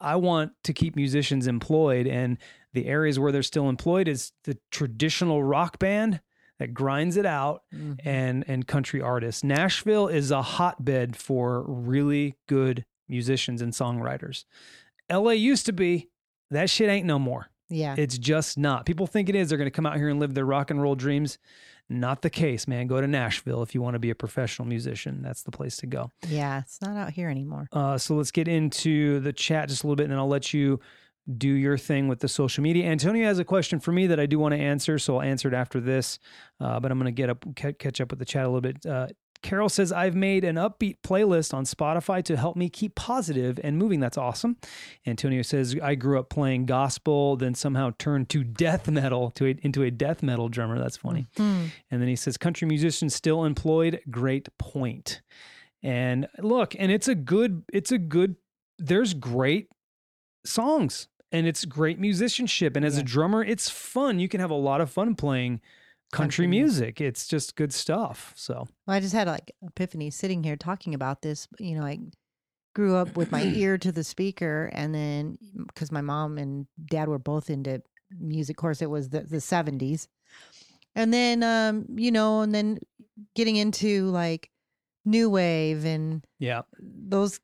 [0.00, 2.38] I want to keep musicians employed, and
[2.76, 6.20] the areas where they're still employed is the traditional rock band
[6.58, 7.98] that grinds it out Mhm.
[8.04, 9.42] and and country artists.
[9.42, 14.44] Nashville is a hotbed for really good musicians and songwriters.
[15.10, 16.08] LA used to be.
[16.50, 17.48] That shit ain't no more.
[17.68, 18.86] Yeah, It's just not.
[18.86, 19.48] People think it is.
[19.48, 21.38] They're going to come out here and live their rock and roll dreams.
[21.88, 22.86] Not the case, man.
[22.86, 25.20] Go to Nashville if you want to be a professional musician.
[25.22, 26.10] That's the place to go.
[26.28, 27.68] yeah, it's not out here anymore.
[27.72, 30.52] Uh, so let's get into the chat just a little bit, and then I'll let
[30.54, 30.80] you
[31.36, 32.86] do your thing with the social media.
[32.86, 35.48] Antonio has a question for me that I do want to answer, so I'll answer
[35.48, 36.18] it after this.
[36.60, 38.60] Uh, but I'm going to get up, ca- catch up with the chat a little
[38.60, 38.86] bit.
[38.86, 39.08] Uh,
[39.42, 43.76] Carol says, I've made an upbeat playlist on Spotify to help me keep positive and
[43.76, 44.00] moving.
[44.00, 44.56] That's awesome.
[45.06, 49.54] Antonio says, I grew up playing gospel, then somehow turned to death metal, to a,
[49.62, 50.78] into a death metal drummer.
[50.78, 51.26] That's funny.
[51.36, 51.66] Hmm.
[51.90, 54.00] And then he says, country musicians still employed.
[54.10, 55.22] Great point.
[55.82, 58.36] And look, and it's a good, it's a good,
[58.78, 59.68] there's great
[60.44, 62.76] songs and it's great musicianship.
[62.76, 63.00] And as Yeah.
[63.00, 64.18] a drummer, it's fun.
[64.18, 65.60] You can have a lot of fun playing
[66.12, 67.00] country, Country music.
[67.00, 68.32] It's just good stuff.
[68.36, 71.48] So, Well, I just had like epiphany sitting here talking about this.
[71.58, 71.98] You know, I
[72.74, 75.36] grew up with my ear to the speaker, and then
[75.66, 77.82] because my mom and dad were both into
[78.18, 80.06] music, of course, it was the the seventies,
[80.94, 82.78] and then um, you know, and then
[83.34, 84.50] getting into like
[85.04, 86.62] new wave and yeah.
[86.80, 87.38] those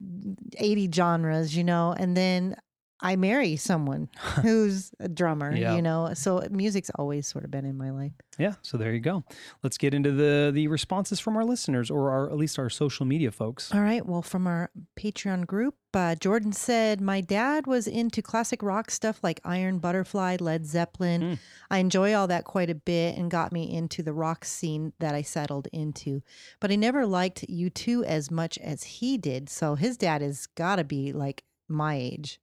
[0.59, 2.57] 80 genres, you know, and then
[3.05, 4.09] I marry someone
[4.43, 5.75] who's a drummer, Yeah.
[5.75, 6.15] you know.
[6.15, 8.13] So music's always sort of been in my life.
[8.39, 8.55] Yeah.
[8.63, 9.25] So there you go.
[9.63, 13.05] Let's get into the the responses from our listeners or our, at least our social
[13.05, 13.75] media folks.
[13.75, 14.07] All right.
[14.07, 19.19] Well, from our Patreon group, uh, Jordan said, My dad was into classic rock stuff
[19.23, 21.21] like Iron Butterfly, Led Zeppelin.
[21.23, 21.39] Mm.
[21.71, 25.15] I enjoy all that quite a bit and got me into the rock scene that
[25.15, 26.23] I settled into.
[26.61, 29.49] But I never liked U2 as much as he did.
[29.51, 32.39] So his dad has got to be like my age.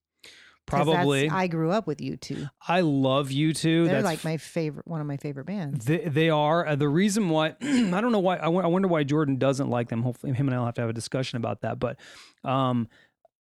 [0.70, 1.30] Probably.
[1.30, 2.50] I, I grew up with U2.
[2.68, 3.62] I love U2.
[3.62, 5.86] They're That's like my favorite, one of my favorite bands.
[5.86, 9.38] They, they are uh, the reason why I don't know why I wonder why Jordan
[9.38, 10.04] doesn't like them.
[10.04, 11.80] Hopefully, him and I'll have to have a discussion about that.
[11.80, 12.00] But
[12.44, 12.88] um,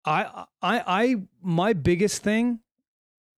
[0.04, 2.61] I I I my biggest thing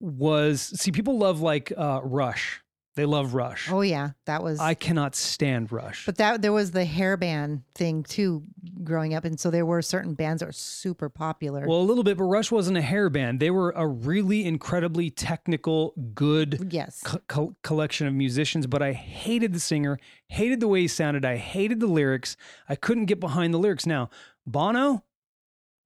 [0.01, 2.63] was see people love like uh, Rush.
[2.97, 3.71] They love Rush.
[3.71, 4.59] Oh yeah, that was.
[4.59, 6.05] I cannot stand Rush.
[6.07, 8.43] but that there was the hair band thing too,
[8.83, 11.65] growing up, and so there were certain bands that were super popular.
[11.69, 13.39] well, a little bit, but Rush wasn't a hair band.
[13.39, 18.93] They were a really incredibly technical, good yes, co- co- collection of musicians, but I
[18.93, 19.99] hated the singer,
[20.29, 22.37] hated the way he sounded, I hated the lyrics.
[22.69, 23.87] I couldn't get behind the lyrics.
[23.87, 24.11] Now,
[24.47, 25.05] Bono,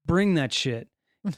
[0.07, 0.89] bring that shit.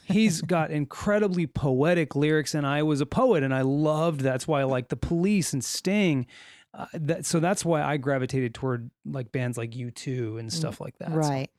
[0.05, 4.21] He's got incredibly poetic lyrics, and I was a poet, and I loved.
[4.21, 6.27] That's why I like the Police and Sting.
[6.73, 10.97] Uh, that so that's why I gravitated toward like bands like U2 and stuff like
[10.99, 11.11] that.
[11.11, 11.49] Right.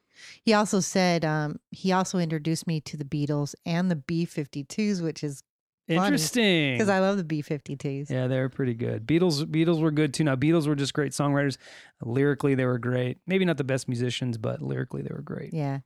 [0.43, 5.03] He also said um, he also introduced me to the Beatles and the B 52s,
[5.03, 5.43] which is
[5.89, 6.75] Interesting.
[6.75, 8.11] because I love the B 52s.
[8.11, 9.07] Yeah, they were pretty good.
[9.07, 10.25] Beatles Beatles were good too.
[10.25, 11.57] Now Beatles were just great songwriters.
[12.03, 13.19] Lyrically, they were great.
[13.27, 15.53] Maybe not the best musicians, but lyrically they were great.
[15.53, 15.81] Yeah.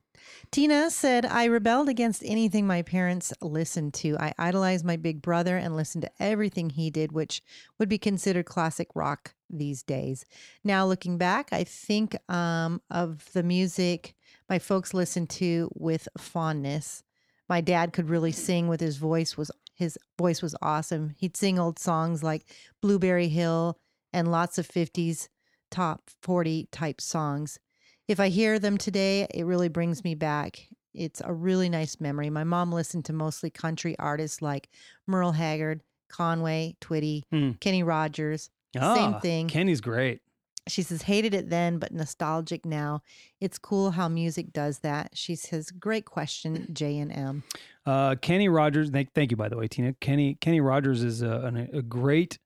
[0.51, 4.15] Tina said, I rebelled against anything my parents listened to.
[4.19, 7.41] I idolized my big brother and listened to everything he did, which
[7.79, 10.25] would be considered classic rock these days.
[10.63, 14.15] Now, looking back, I think um, of the music
[14.49, 17.03] my folks listened to with fondness.
[17.49, 19.51] My dad could really sing with his voice was
[19.83, 21.13] his voice was awesome.
[21.17, 22.45] He'd sing old songs like
[22.81, 23.77] Blueberry Hill
[24.13, 25.27] and lots of 50s
[25.69, 27.59] top 40 type songs.
[28.07, 30.67] If I hear them today, it really brings me back.
[30.93, 32.29] It's a really nice memory.
[32.29, 34.69] My mom listened to mostly country artists like
[35.07, 37.51] Merle Haggard, Conway, Twitty, Hmm.
[37.59, 38.49] Kenny Rogers.
[38.75, 39.47] Same Ah, thing.
[39.47, 40.21] Kenny's great.
[40.67, 43.01] She says, hated it then, but nostalgic now.
[43.41, 45.09] It's cool how music does that.
[45.13, 47.43] She says, great question, J and M.
[47.85, 48.89] Uh, Kenny Rogers.
[48.89, 49.93] Thank, thank you, by the way, Tina.
[49.99, 52.39] Kenny Kenny Rogers is a, an- a great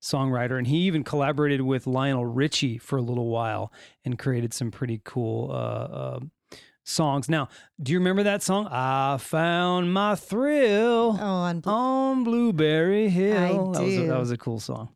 [0.00, 3.72] songwriter, and he even collaborated with Lionel Richie for a little while
[4.04, 6.20] and created some pretty cool uh, uh,
[6.84, 7.28] songs.
[7.28, 7.48] Now,
[7.82, 8.68] do you remember that song?
[8.70, 13.72] I found my thrill Oh, on Blu- on Blueberry Hill.
[13.72, 14.06] That was a, do.
[14.06, 14.90] that was a cool song.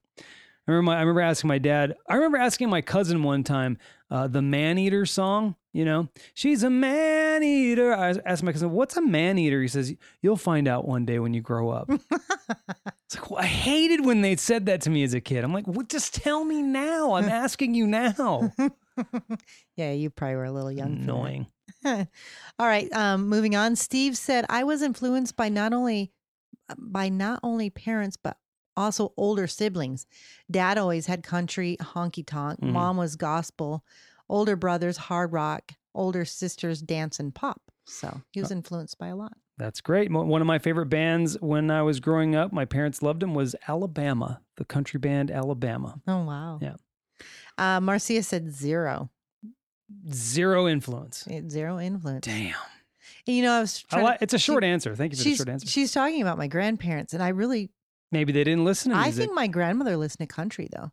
[0.68, 1.96] I remember, my, I remember asking my dad.
[2.06, 3.78] I remember asking my cousin one time
[4.10, 5.56] uh, the Man Eater song.
[5.72, 7.94] You know, she's a man eater.
[7.94, 11.20] I asked my cousin, "What's a man eater?" He says, "You'll find out one day
[11.20, 15.04] when you grow up." it's like well, I hated when they said that to me
[15.04, 15.44] as a kid.
[15.44, 17.12] I'm like, "Well, just tell me now.
[17.12, 18.52] I'm asking you now."
[19.76, 20.88] yeah, you probably were a little young.
[20.88, 21.46] Annoying.
[21.84, 21.96] All
[22.58, 23.76] right, um, moving on.
[23.76, 26.12] Steve said, "I was influenced by not only
[26.76, 28.36] by not only parents but
[28.78, 30.06] also older siblings.
[30.50, 32.60] Dad always had country honky tonk.
[32.60, 32.72] Mhm.
[32.72, 33.84] Mom was gospel.
[34.28, 35.72] Older brothers hard rock.
[35.94, 37.60] Older sisters dance and pop.
[37.84, 39.36] So he was influenced by a lot.
[39.56, 40.12] That's great.
[40.12, 43.56] One of my favorite bands when I was growing up, my parents loved them, was
[43.66, 46.00] Alabama, the country band Alabama.
[46.06, 46.58] Oh wow.
[46.62, 46.76] Yeah.
[47.56, 49.10] Uh, Marcia said zero.
[50.12, 51.26] Zero influence.
[51.28, 52.26] Eh, Zero influence.
[52.26, 52.54] Damn.
[53.26, 54.94] You know, I was I like, it's a she- short answer.
[54.94, 55.66] Thank you for the short answer.
[55.66, 57.70] she's talking about my grandparents, and I really
[58.10, 59.14] Maybe they didn't listen to music.
[59.14, 60.90] I think my grandmother listened to country though.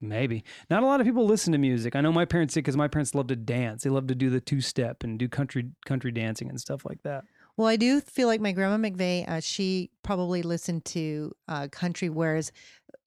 [0.00, 0.42] Maybe.
[0.68, 1.94] Not a lot of people listen to music.
[1.94, 3.84] I know my parents did because my parents loved to dance.
[3.84, 7.02] They loved to do the two step and do country country dancing and stuff like
[7.04, 7.24] that.
[7.56, 12.08] Well, I do feel like my grandma McVeigh, uh, she probably listened to uh, country,
[12.08, 12.50] whereas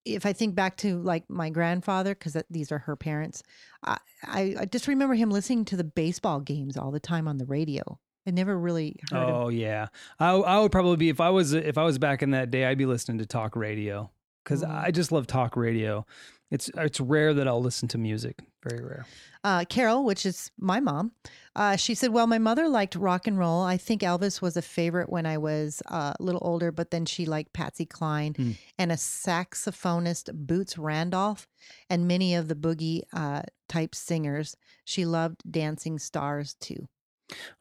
[0.05, 3.41] if I think back to like my grandfather, because these are her parents,
[3.83, 7.37] I, I, I just remember him listening to the baseball games all the time on
[7.37, 7.99] the radio.
[8.27, 9.17] I never really heard.
[9.29, 9.87] Oh yeah,
[10.19, 12.65] I I would probably be if I was if I was back in that day,
[12.65, 14.09] I'd be listening to talk radio
[14.43, 14.69] because Mhm.
[14.83, 16.05] I just love talk radio.
[16.51, 18.39] It's it's rare that I'll listen to music.
[18.67, 19.05] Very rare.
[19.43, 21.11] Uh, Carol, which is my mom,
[21.55, 23.61] uh, she said, Well, my mother liked rock and roll.
[23.61, 27.05] I think Elvis was a favorite when I was uh, a little older, but then
[27.05, 28.51] she liked Patsy Cline Hmm.
[28.79, 31.47] and a saxophonist, Boots Randolph,
[31.89, 34.55] and many of the boogie uh, type singers.
[34.83, 36.87] She loved Dancing Stars too.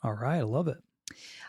[0.02, 0.78] All right, I love it.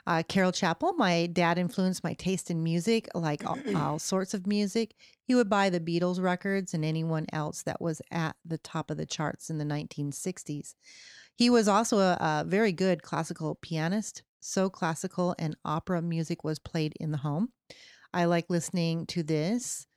[0.08, 4.45] Uh, Carol Chappell, my dad influenced my taste in music, like all, all sorts of
[4.45, 4.95] music.
[5.23, 8.98] He would buy the Beatles records and anyone else that was at the top of
[8.98, 10.75] the charts in the 1960s.
[11.35, 16.60] He was also a, a very good classical pianist, so classical and opera music was
[16.60, 17.50] played in the home.
[18.13, 19.87] I like listening to this.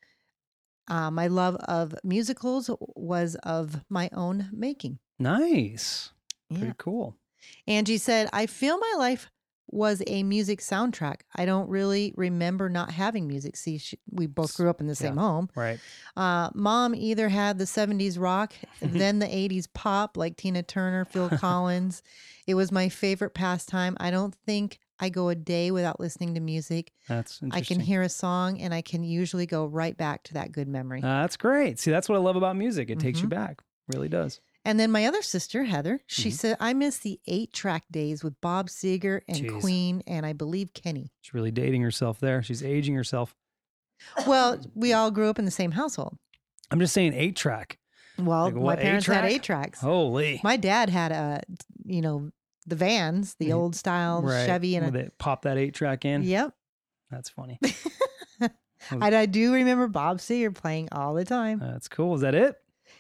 [0.89, 4.99] Uh, my love of musicals was of my own making.
[5.19, 6.13] Nice.
[6.49, 6.59] Yeah.
[6.59, 7.17] Pretty cool.
[7.67, 9.31] Angie said, I feel my life
[9.71, 11.21] was a music soundtrack.
[11.37, 13.55] I don't really remember not having music.
[13.55, 15.21] See, she, we both grew up in the same Yeah.
[15.23, 15.51] home.
[15.55, 15.79] Right.
[16.17, 21.29] Uh, Mom either had the 70s rock, then the 80s pop, like Tina Turner, Phil
[21.29, 22.03] Collins.
[22.47, 23.95] It was my favorite pastime.
[24.01, 26.93] I don't think I go a day without listening to music.
[27.07, 27.77] That's interesting.
[27.77, 30.67] I can hear a song and I can usually go right back to that good
[30.67, 31.03] memory.
[31.03, 31.79] Uh, that's great.
[31.79, 32.89] See, that's what I love about music.
[32.89, 33.31] It takes you Mhm.
[33.31, 33.59] back.
[33.87, 34.41] Really does.
[34.69, 36.33] And then my other sister, Heather, she Mhm.
[36.33, 39.61] said, I miss the eight track days with Bob Seger and Jeez.
[39.61, 41.11] Queen and I believe Kenny.
[41.23, 42.43] She's really dating herself there.
[42.43, 43.35] She's aging herself.
[44.27, 46.19] Well, we all grew up in the same household.
[46.71, 47.79] I'm just saying eight track.
[48.19, 49.31] Well, Like my parents had eight-track?
[49.33, 49.81] eight tracks.
[49.81, 50.41] Holy.
[50.45, 51.41] My dad had a,
[51.85, 52.31] you know,
[52.67, 53.55] the vans, the Mhm.
[53.55, 54.45] old style right.
[54.45, 56.23] Chevy, and a, they pop that eight track in.
[56.25, 56.53] yep.
[57.11, 57.59] That's funny.
[58.91, 61.59] And I do remember Bob Seger playing all the time.
[61.59, 62.15] That's cool.
[62.15, 62.57] Is that it?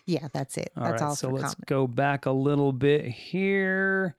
[0.08, 0.72] Yeah, that's it.
[0.74, 1.66] All that's right, all so let's comment.
[1.66, 4.16] go back a little bit here.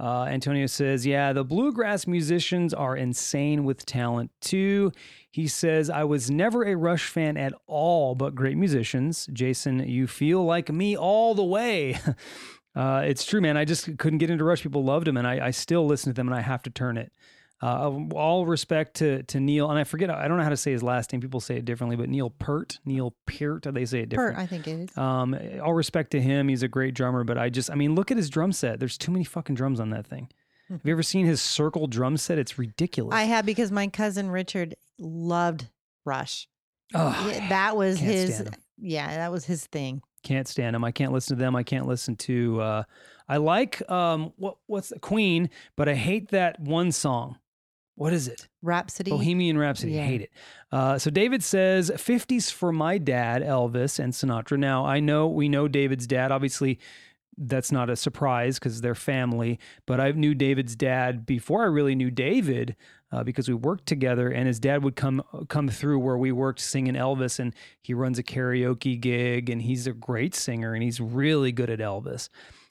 [0.00, 4.90] Uh, Antonio says, Yeah, the bluegrass musicians are insane with talent too.
[5.30, 9.28] He says, I was never a Rush fan at all, but great musicians.
[9.32, 12.00] Jason, you feel like me all the way.
[12.74, 13.56] uh, it's true, man.
[13.56, 14.62] I just couldn't get into Rush.
[14.64, 16.96] People loved him, and I, I still listen to them, and I have to turn
[16.96, 17.12] it.
[17.60, 20.70] Uh, all respect to to Neil, and I forget, I don't know how to say
[20.70, 21.20] his last name.
[21.20, 24.36] People say it differently, but Neil Peart, Neil Peart, they say it different.
[24.36, 24.96] Pert, I think it is.
[24.96, 26.48] Um, all respect to him.
[26.48, 28.78] He's a great drummer, but I just, I mean, look at his drum set.
[28.78, 30.28] There's too many fucking drums on that thing.
[30.70, 32.38] Have you ever seen his circle drum set?
[32.38, 33.14] It's ridiculous.
[33.14, 35.68] I have because my cousin Richard loved
[36.04, 36.46] Rush.
[36.94, 38.44] oh, Yeah, that was his.
[38.76, 40.02] Yeah, that was his thing.
[40.22, 40.84] can't stand him.
[40.84, 41.56] I can't listen to them.
[41.56, 42.60] I can't listen to.
[42.60, 42.82] Uh,
[43.28, 47.38] I like um, what what's the Queen, but I hate that one song.
[47.98, 48.46] What is it?
[48.62, 49.10] Rhapsody.
[49.10, 49.92] Bohemian Rhapsody.
[49.92, 50.04] Yeah.
[50.04, 50.30] Hate it.
[50.70, 54.56] Uh, so David says 50s for my dad, Elvis and Sinatra.
[54.56, 56.30] Now I know we know David's dad.
[56.30, 56.78] Obviously,
[57.36, 59.58] that's not a surprise because they're family.
[59.84, 62.76] But I knew David's dad before I really knew David
[63.10, 66.60] uh, because we worked together, and his dad would come come through where we worked
[66.60, 71.00] singing Elvis, and he runs a karaoke gig, and he's a great singer, and he's
[71.00, 72.28] really good at Elvis.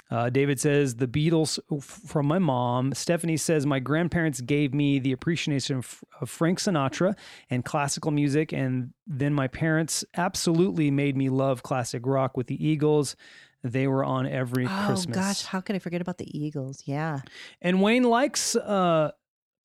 [0.10, 2.94] Uh, David says the Beatles f- from my mom.
[2.94, 7.16] Stephanie says my grandparents gave me the appreciation of, of Frank Sinatra
[7.50, 12.66] and classical music, and then my parents absolutely made me love classic rock with the
[12.66, 13.16] Eagles.
[13.64, 14.84] They were on every Christmas.
[14.84, 15.16] oh Christmas.
[15.18, 16.84] gosh, how could I forget about the Eagles?
[16.86, 17.20] Yeah,
[17.62, 19.12] And Wayne likes uh,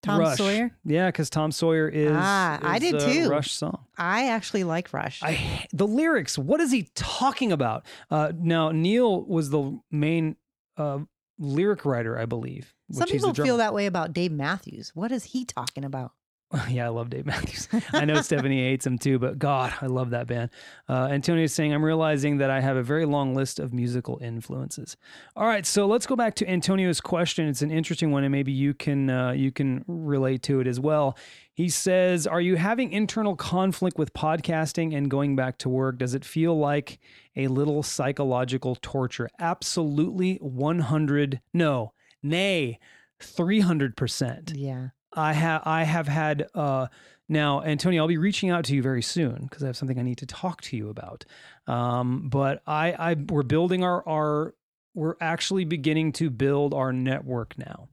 [0.03, 0.36] Tom Rush.
[0.38, 0.70] Sawyer.
[0.84, 3.28] Yeah, because Tom Sawyer is, Ah, I did a too.
[3.28, 3.84] Rush song.
[3.96, 5.22] I actually like Rush.
[5.22, 6.36] I the lyrics.
[6.36, 7.86] What is he talking about?
[8.11, 10.36] Uh, now Neil was the main
[10.76, 10.98] uh,
[11.38, 12.74] lyric writer, I believe.
[12.90, 14.90] Some which he's the people feel that way about Dave Matthews.
[14.94, 16.12] What is he talking about?
[16.68, 17.68] yeah, I love Dave Matthews.
[17.92, 20.50] I know Stephanie hates him too, but God, I love that band.
[20.88, 24.18] Uh, Antonio is saying, I'm realizing that I have a very long list of musical
[24.20, 24.96] influences.
[25.34, 27.48] All right, so let's go back to Antonio's question.
[27.48, 30.78] It's an interesting one, and maybe you can uh, you can relate to it as
[30.78, 31.16] well.
[31.55, 35.98] He says, "Are you having internal conflict with podcasting and going back to work?
[35.98, 36.98] Does it feel like
[37.34, 41.40] a little psychological torture?" Absolutely, 100.
[41.55, 41.92] No,
[42.22, 42.78] nay,
[43.20, 44.53] 300 percent.
[44.55, 44.88] Yeah.
[45.15, 46.87] I have I have had uh
[47.29, 50.03] now Antonio I'll be reaching out to you very soon because I have something I
[50.03, 51.25] need to talk to you about.
[51.67, 54.55] Um but I I we're building our our
[54.95, 57.89] we're actually beginning to build our network now.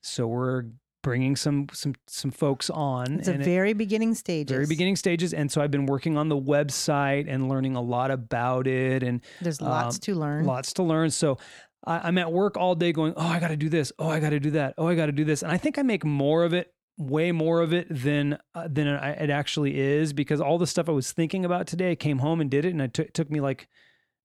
[0.00, 0.64] So we're
[1.02, 4.52] bringing some some some folks on It's a and it- very beginning stages.
[4.54, 8.10] very beginning stages and so I've been working on the website and learning a lot
[8.12, 10.44] about it and There's lots um, to learn.
[10.44, 11.10] Lots to learn.
[11.10, 11.38] So
[11.84, 13.92] I, I'm at work all day going, oh, I got to do this.
[13.98, 14.74] Oh, I got to do that.
[14.78, 15.42] Oh, I got to do this.
[15.42, 18.86] And I think I make more of it, way more of it than uh, than
[18.86, 22.40] it actually is because all the stuff I was thinking about today, I came home
[22.40, 23.68] and did it, and it took took me like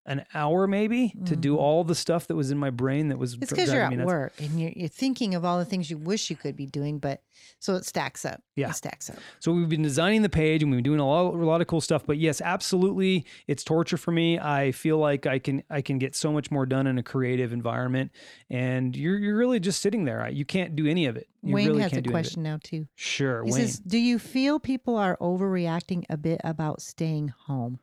[0.07, 1.59] an hour maybe to do Mhm.
[1.59, 3.33] all the stuff that was in my brain that was.
[3.33, 6.29] It's because you're at work and you're, you're thinking of all the things you wish
[6.29, 7.21] you could be doing, but
[7.59, 8.41] so it stacks up.
[8.55, 8.69] Yeah.
[8.69, 9.17] It stacks up.
[9.39, 11.67] So we've been designing the page and we've been doing a lot, a lot of
[11.67, 12.05] cool stuff.
[12.05, 14.39] But yes, absolutely, it's torture for me.
[14.39, 17.51] I feel like I can I can get so much more done in a creative
[17.53, 18.11] environment,
[18.49, 20.27] and you're you're really just sitting there.
[20.29, 21.27] You can't do any of it.
[21.43, 22.23] You Wayne really has a can't do any of it.
[22.23, 22.87] question now too.
[22.95, 23.61] Sure, He Wayne.
[23.67, 27.79] says, "Do you feel people are overreacting a bit about staying home?"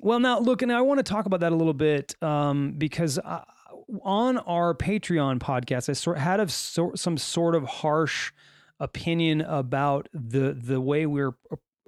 [0.00, 3.18] Well, now look, and I want to talk about that a little bit um, because
[3.18, 3.42] uh,
[4.02, 8.32] on our Patreon podcast, I sort had of sort some sort of harsh
[8.78, 11.32] opinion about the the way we're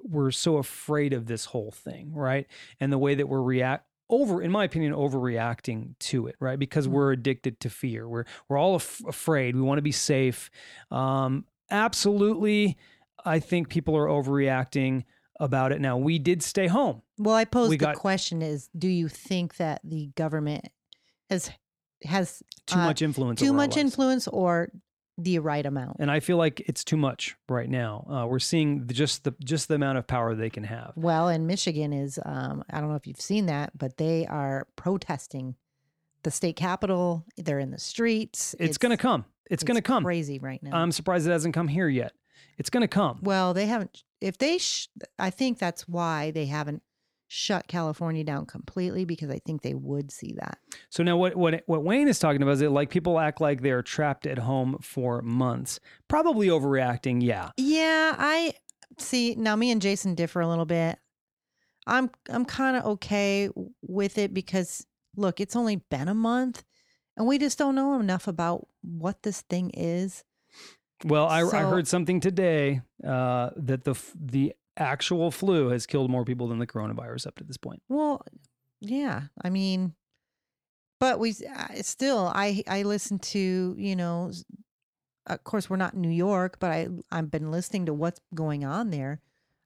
[0.03, 2.47] we're so afraid of this whole thing, right?
[2.81, 6.59] And the way that we're react over, in my opinion, overreacting to it, right?
[6.59, 6.93] Because Mm.
[6.93, 8.09] we're addicted to fear.
[8.09, 9.55] We're we're all af- afraid.
[9.55, 10.51] We want to be safe.
[10.91, 12.79] Um, absolutely,
[13.25, 15.05] I think people are overreacting
[15.39, 15.81] about it.
[15.81, 17.03] Now, we did stay home.
[17.19, 20.69] Well, I pose We the got- question: Is do you think that the government
[21.31, 21.51] has
[22.05, 23.41] has too uh, much influence.
[23.41, 24.71] too much influence or
[25.17, 25.97] the right amount?
[25.99, 28.07] and I feel like it's too much right now.
[28.09, 30.93] Uh, we're seeing the, just the just the amount of power they can have.
[30.97, 34.67] Well, and Michigan is, um, I don't know if you've seen that, but they are
[34.77, 35.57] protesting
[36.23, 37.25] the state capitol.
[37.37, 38.55] They're in the streets.
[38.59, 39.25] It's, going to come.
[39.51, 40.05] It's, going to come.
[40.05, 40.77] crazy right now.
[40.77, 42.13] I'm surprised it hasn't come here yet.
[42.59, 43.21] It's going to come.
[43.23, 44.03] well, they haven't.
[44.21, 44.89] If they, sh-
[45.19, 46.83] I think that's why they haven't
[47.29, 50.59] shut California down completely because I think they would see that.
[50.89, 53.61] So now what what what Wayne is talking about is that like people act like
[53.61, 55.79] they're trapped at home for months.
[56.09, 57.51] Probably overreacting, yeah.
[57.57, 58.55] Yeah, I
[58.99, 59.35] see.
[59.37, 60.99] Now, me and Jason differ a little bit.
[61.87, 63.51] I'm I'm kind of okay
[63.83, 64.87] with it because
[65.17, 66.65] look, it's only been a month,
[67.17, 70.25] and we just don't know enough about what this thing is.
[71.05, 76.25] Well, I, I heard something today uh, that the the actual flu has killed more
[76.25, 77.83] people than the coronavirus up to this point.
[77.89, 78.23] Well,
[78.81, 79.95] yeah, I mean,
[81.01, 84.33] but we I- still, I I listen to you know,
[85.27, 88.65] of course we're not in New York, but I I've been listening to what's going
[88.65, 89.21] on there.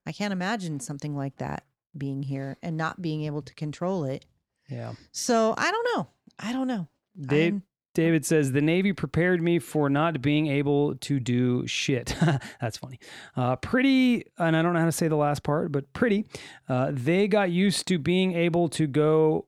[0.05, 1.65] I can't imagine something like that
[1.97, 4.25] being here and not being able to control it.
[4.69, 4.93] Yeah.
[5.11, 6.07] So I don't know.
[6.39, 6.87] I don't know.
[7.19, 7.63] Dave, I'm-
[7.93, 12.15] David says the Navy prepared me for not being able to do shit.
[12.61, 12.99] That's funny.
[13.35, 16.25] Uh, pretty, and I don't know how to say the last part, but pretty.
[16.67, 19.47] Uh, they got used to being able to go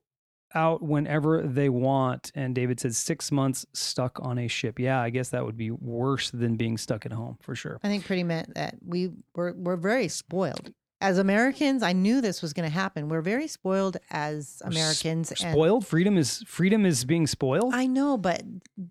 [0.54, 2.32] out whenever they want.
[2.34, 4.80] And David says six months stuck on a ship.
[4.80, 7.80] Yeah, I guess that would be worse than being stuck at home for sure.
[7.84, 10.72] I think pretty meant that we were we're very spoiled
[11.02, 11.84] as Americans.
[11.84, 13.10] I knew this was going to happen.
[13.10, 15.30] We're very spoiled as We're s- Americans.
[15.32, 17.74] and Spoiled freedom is freedom is being spoiled.
[17.74, 18.44] I know, but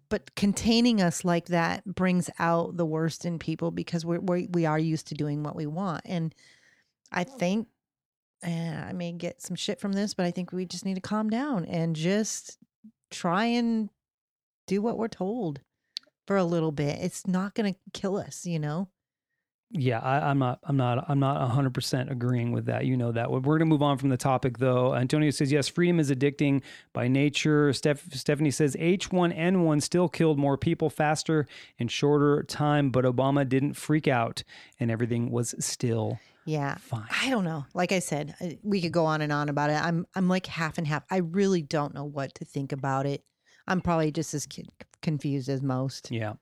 [0.09, 4.67] but containing us like that brings out the worst in people because we're, we we
[4.67, 6.35] are used to doing what we want, and
[7.11, 7.69] I think
[8.43, 11.01] eh, I may get some shit from this, but I think we just need to
[11.01, 12.59] calm down and just
[13.11, 13.89] try and
[14.67, 15.61] do what we're told
[16.27, 16.99] for a little bit.
[17.01, 18.89] It's not going to kill us, you know.
[19.77, 20.61] Yeah, I, I'm not.
[20.63, 21.05] I'm not.
[21.09, 22.87] I'm not 100 percent agreeing with that.
[22.87, 23.29] You know that.
[23.29, 24.95] We're going to move on from the topic, though.
[24.95, 25.67] Antonio says yes.
[25.67, 26.63] Freedom is addicting
[26.93, 27.73] by nature.
[27.73, 31.47] Steph, Stephanie says H1N1 still killed more people faster
[31.79, 34.45] in shorter time, but Obama didn't freak out,
[34.79, 36.77] and everything was still Yeah.
[36.77, 37.09] fine.
[37.23, 37.67] I don't know.
[37.75, 39.85] Like I said, uh, we could go on and on about it.
[39.85, 41.03] I'm I'm like half and half.
[41.11, 43.25] I really don't know what to think about it.
[43.67, 44.47] I'm probably just as
[45.03, 46.13] confused as most.
[46.13, 46.35] Yeah.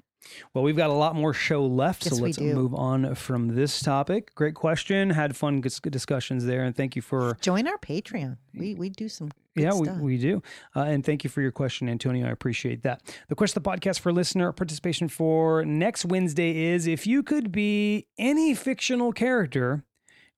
[0.55, 3.81] Well, we've got a lot more show left, Yes, so let's move on from this
[3.81, 4.35] topic.
[4.35, 5.11] Great question.
[5.11, 8.37] Had fun discussions there, and thank you for Join our Patreon.
[8.55, 10.43] We we do some good yeah, we, we do.
[10.75, 12.27] Uh, and thank you for your question, Antonio.
[12.27, 13.03] I appreciate that.
[13.29, 17.53] The question of the podcast for listener participation for next Wednesday is if you could
[17.53, 19.85] be any fictional character,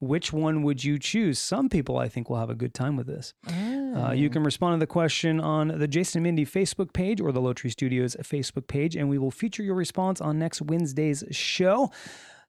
[0.06, 1.38] which one would you choose?
[1.38, 3.34] Some people, I think, will have a good time with this.
[3.46, 4.32] Uh, you Oh.
[4.32, 7.70] can respond to the question on the Jason and Mindy Facebook page or the Lowtree
[7.70, 11.90] Studios Facebook page, and we will feature your response on next Wednesday's show.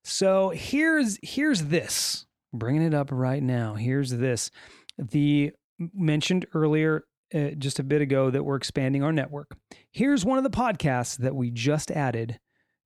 [0.04, 2.26] So here's here's this.
[2.54, 3.74] Bringing it up right now.
[3.76, 4.50] Here's this.
[4.98, 5.52] The
[5.94, 7.04] mentioned earlier
[7.34, 9.58] uh, just a bit ago that we're expanding our network.
[9.92, 12.40] Here's one of the podcasts that we just added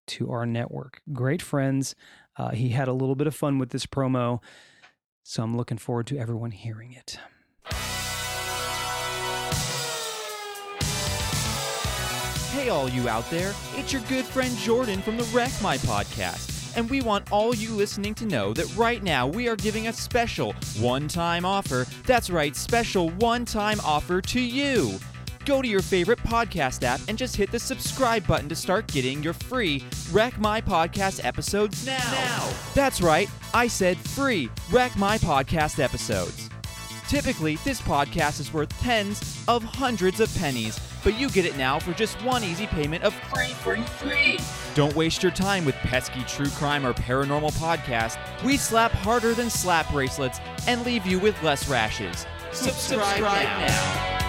[0.07, 1.01] to our network.
[1.13, 1.93] Great friends.
[2.39, 4.41] Uh, he had a little bit of fun with this promo,
[5.23, 7.19] so I'm looking forward to everyone hearing it.
[12.53, 16.77] Hey, all you out there, it's your good friend Jordan from the Wreck My podcast.
[16.77, 19.93] And we want all you listening to know that right now we are giving a
[19.93, 21.85] special one time offer.
[22.05, 24.97] That's right, special one time offer to you.
[25.45, 29.23] Go to your favorite podcast app and just hit the subscribe button to start getting
[29.23, 31.97] your free Wreck My Podcast episodes now.
[31.97, 32.53] Now!
[32.75, 36.49] That's right, I said free Wreck My Podcast episodes.
[37.07, 41.79] Typically, this podcast is worth tens of hundreds of pennies, but you get it now
[41.79, 44.37] for just one easy payment of free, free, free.
[44.75, 48.19] Don't waste your time with pesky true crime or paranormal podcasts.
[48.43, 52.27] We slap harder than slap bracelets and leave you with less rashes.
[52.51, 54.28] Subscribe, now.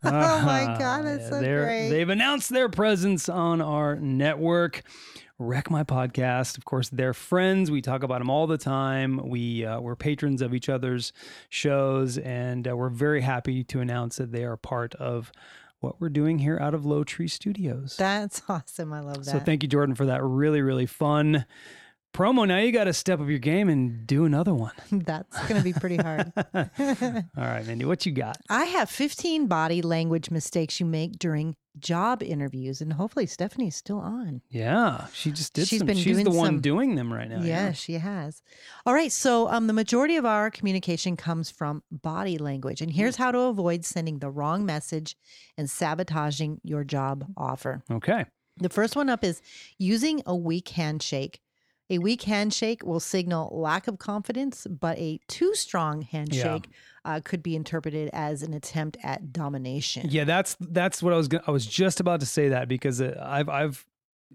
[0.04, 1.88] Oh my God, that's so They're- great.
[1.90, 4.82] They've announced their presence on our network.
[5.40, 6.58] Wreck My Podcast.
[6.58, 7.70] Of course, they're friends.
[7.70, 9.20] We talk about them all the time.
[9.28, 11.12] We uh, we're patrons of each other's
[11.48, 15.30] shows, and uh, we're very happy to announce that they are part of
[15.78, 17.94] what we're doing here out of Lowtree Studios.
[17.96, 18.92] That's awesome.
[18.92, 19.30] I love that.
[19.30, 21.44] so thank you, Jordan, for that really really fun
[22.18, 22.46] promo.
[22.46, 24.72] Now you got to step up your game and do another one.
[24.92, 26.32] That's going to be pretty hard.
[26.54, 28.36] all right, Mindy, what you got?
[28.50, 34.00] I have 15 body language mistakes you make during job interviews, and hopefully Stephanie's still
[34.00, 34.42] on.
[34.50, 35.68] Yeah, she just did.
[35.68, 37.40] She's some, been she's the one some- doing them right now.
[37.40, 38.42] yeah, she has.
[38.84, 39.12] All right.
[39.12, 42.82] So, um, the majority of our communication comes from body language.
[42.82, 45.16] And here's how to avoid sending the wrong message
[45.56, 47.84] and sabotaging your job offer.
[47.88, 48.24] Okay.
[48.56, 49.40] The first one up is
[49.78, 51.38] using a weak handshake.
[51.90, 56.68] A weak handshake will signal lack of confidence, but a too strong handshake
[57.04, 60.06] uh, could be interpreted as an attempt at domination.
[60.10, 61.28] Yeah, that's that's what I was.
[61.28, 63.86] Gonna, I was just about to say that because uh, I've I've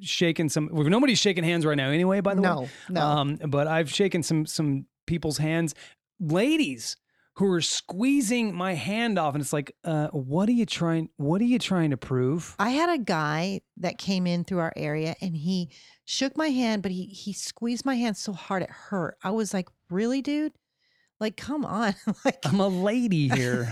[0.01, 0.69] shaken some.
[0.71, 2.21] Well, nobody's shaking hands right now anyway.
[2.21, 3.01] By the way, No, no.
[3.01, 5.75] Um, but I've shaken some some people's hands,
[6.19, 6.95] ladies
[7.35, 11.09] who are squeezing my hand off, and it's like, uh, what are you trying?
[11.17, 12.55] What are you trying to prove?
[12.59, 15.69] I had a guy that came in through our area and he
[16.05, 19.17] shook my hand, but he he squeezed my hand so hard it hurt.
[19.23, 20.53] I was like, "Really, dude?
[21.19, 23.69] Like, come on!" like, I'm a lady here.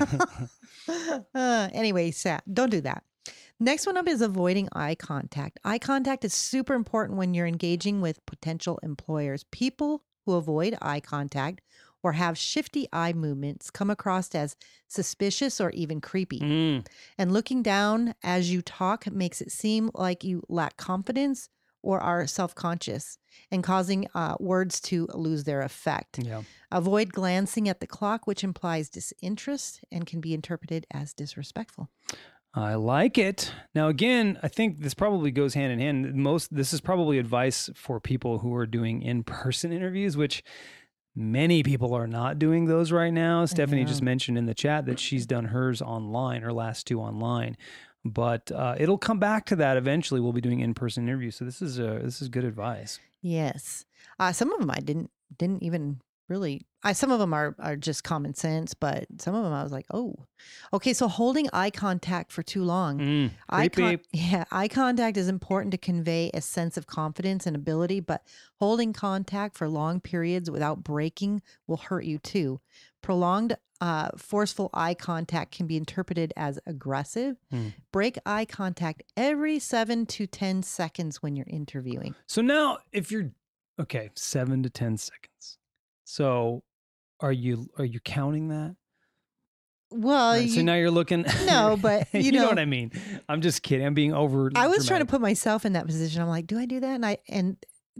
[1.35, 3.03] uh, anyway, Sat, don't do that.
[3.59, 5.59] Next one up is avoiding eye contact.
[5.63, 9.45] Eye contact is super important when you're engaging with potential employers.
[9.51, 11.61] People who avoid eye contact
[12.03, 14.55] or have shifty eye movements come across as
[14.87, 16.39] suspicious or even creepy.
[16.39, 16.85] Mm,
[17.17, 21.49] And looking down as you talk makes it seem like you lack confidence
[21.83, 23.17] or are self conscious
[23.49, 26.19] and causing uh, words to lose their effect.
[26.19, 26.43] yeah.
[26.71, 31.89] Avoid glancing at the clock, which implies disinterest and can be interpreted as disrespectful.
[32.53, 33.53] I like it.
[33.73, 36.13] Now, again, I think this probably goes hand in hand.
[36.15, 40.43] Most this is probably advice for people who are doing in-person interviews, which
[41.15, 43.45] many people are not doing those right now.
[43.45, 47.57] Stephanie just mentioned in the chat that she's done hers online, her last two online.
[48.03, 50.19] But uh, it'll come back to that eventually.
[50.19, 52.99] We'll be doing in-person interviews, so this is uh, this is good advice.
[53.21, 53.85] Yes.
[54.19, 56.01] Uh, some of them I didn't didn't even
[56.31, 56.65] really.
[56.83, 59.71] I some of them are are just common sense, but some of them I was
[59.71, 60.15] like, oh,
[60.73, 60.93] okay.
[60.93, 62.97] So holding eye contact for too long.
[62.99, 67.55] Mm, Eye con- yeah, eye contact is important to convey a sense of confidence and
[67.55, 68.23] ability, but
[68.55, 72.59] holding contact for long periods without breaking will hurt you too.
[73.03, 77.35] Prolonged, uh, forceful eye contact can be interpreted as aggressive.
[77.51, 77.67] Hmm.
[77.91, 82.15] Break eye contact every seven to 10 seconds when you're interviewing.
[82.25, 83.31] So now, if you're
[83.79, 85.57] okay, seven to ten seconds.
[86.11, 86.63] So,
[87.21, 88.75] are you are you counting that?
[89.91, 91.23] Well, Right, so now you're looking.
[91.45, 92.91] No, but, you you know, know- what I mean.
[93.29, 93.85] I'm just kidding.
[93.85, 94.51] I'm being over.
[94.55, 96.21] I was trying to put myself in that position.
[96.21, 96.95] I'm like, do I do that?
[96.95, 97.55] And I and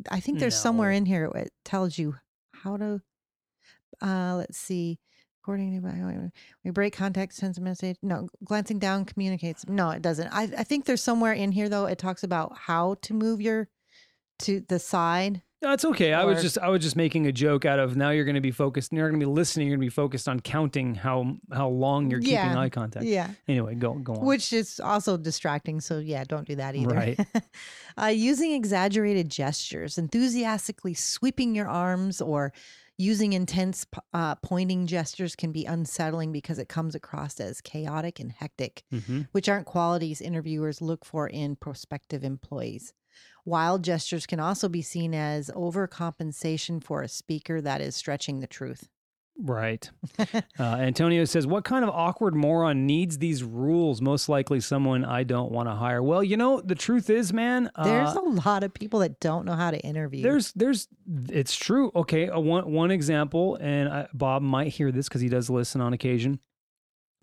[0.10, 2.16] I think there's somewhere in here it tells you
[2.54, 3.02] how to.
[4.02, 5.00] Uh, let's see.
[5.42, 6.30] According to my,
[6.66, 7.96] we break contact, sends a message.
[8.04, 9.66] No, glancing down communicates.
[9.70, 10.28] No, it doesn't.
[10.34, 11.86] I I think there's somewhere in here though.
[11.86, 13.70] It talks about how to move your
[14.40, 15.44] to the side.
[15.64, 16.14] It's okay.
[16.14, 18.42] I was just I was just making a joke out of now you're going to
[18.42, 18.92] be focused.
[18.92, 19.68] And you're going to be listening.
[19.68, 23.06] You're going to be focused on counting how how long you're keeping eye contact.
[23.06, 24.26] Yeah, Anyway, go go on.
[24.26, 25.80] which is also distracting.
[25.80, 26.96] So yeah, don't do that either.
[26.96, 27.20] Right.
[28.02, 32.54] uh, using exaggerated gestures, enthusiastically sweeping your arms, or
[32.98, 38.32] using intense uh, pointing gestures can be unsettling because it comes across as chaotic and
[38.32, 39.28] hectic, Mhm.
[39.32, 42.94] which aren't qualities interviewers look for in prospective employees.
[43.46, 48.48] Wild gestures can also be seen as overcompensation for a speaker that is stretching the
[48.48, 48.88] truth.
[49.44, 49.90] Right.
[50.20, 54.02] uh, Antonio says, "What kind of awkward moron needs these rules?
[54.02, 57.72] Most likely, someone I don't want to hire." Well, you know, the truth is, man.
[57.82, 60.22] There's uh, a lot of people that don't know how to interview.
[60.22, 60.88] There's, there's,
[61.30, 61.92] it's true.
[61.96, 65.82] Okay, uh, one one example, and I, Bob might hear this because he does listen
[65.82, 66.40] on occasion.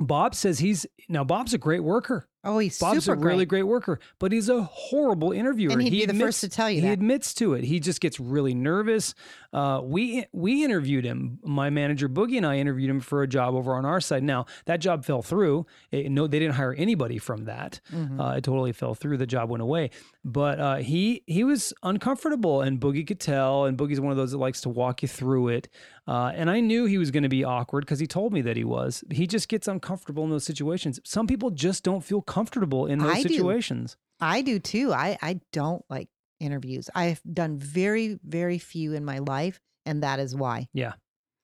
[0.00, 1.24] Bob says he's now.
[1.24, 2.28] Bob's a great worker.
[2.48, 3.60] Oh, he's Bob's super a really great.
[3.60, 5.72] great worker, but he's a horrible interviewer.
[5.72, 6.92] And he'd he be the admits, first to tell you he that.
[6.94, 7.64] admits to it.
[7.64, 9.14] He just gets really nervous.
[9.52, 11.38] Uh, we we interviewed him.
[11.42, 14.22] My manager Boogie and I interviewed him for a job over on our side.
[14.22, 15.66] Now that job fell through.
[15.90, 17.80] It- no, they didn't hire anybody from that.
[17.94, 18.20] Mhm.
[18.20, 19.16] Uh, it totally fell through.
[19.18, 19.90] The job went away.
[20.24, 23.64] But uh, he he was uncomfortable, and Boogie could tell.
[23.64, 25.68] And Boogie's one of those that likes to walk you through it.
[26.06, 28.56] Uh, and I knew he was going to be awkward because he told me that
[28.56, 29.04] he was.
[29.10, 31.00] He just gets uncomfortable in those situations.
[31.04, 33.28] Some people just don't feel comfortable in those I do.
[33.28, 33.96] situations.
[34.20, 34.92] I do too.
[34.92, 36.08] I I don't like
[36.40, 36.90] interviews.
[36.94, 40.68] I've done very very few in my life, and that is why.
[40.72, 40.92] Yeah.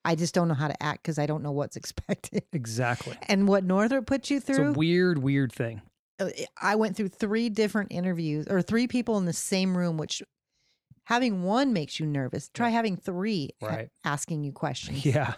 [0.04, 2.42] I just don't know how to act because I don't know what's expected.
[2.52, 3.16] Exactly.
[3.28, 4.68] And what Northrop puts you through.
[4.68, 5.80] It's a weird, weird thing.
[6.20, 10.22] Uh, I went through three different interviews or three people in the same room, which
[11.04, 12.48] having one makes you nervous.
[12.54, 13.90] Try having three Right.
[14.04, 15.04] asking you questions.
[15.04, 15.34] Yeah.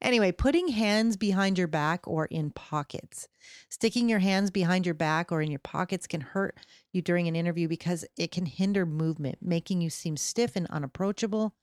[0.00, 3.28] Anyway, putting hands behind your back or in pockets.
[3.68, 6.58] Sticking your hands behind your back or in your pockets can hurt
[6.92, 11.54] you during an interview because it can hinder movement, making you seem stiff and unapproachable.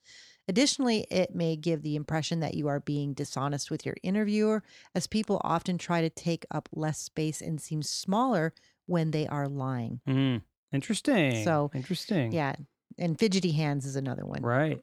[0.48, 4.64] Additionally, it may give the impression that you are being dishonest with your interviewer,
[4.96, 8.54] as people often try to take up less space and seem smaller
[8.86, 10.00] when they are lying.
[10.08, 10.42] Mm.
[10.72, 11.44] Interesting.
[11.44, 12.32] So, interesting.
[12.32, 12.56] Yeah.
[12.98, 14.42] And fidgety hands is another one.
[14.42, 14.82] Right.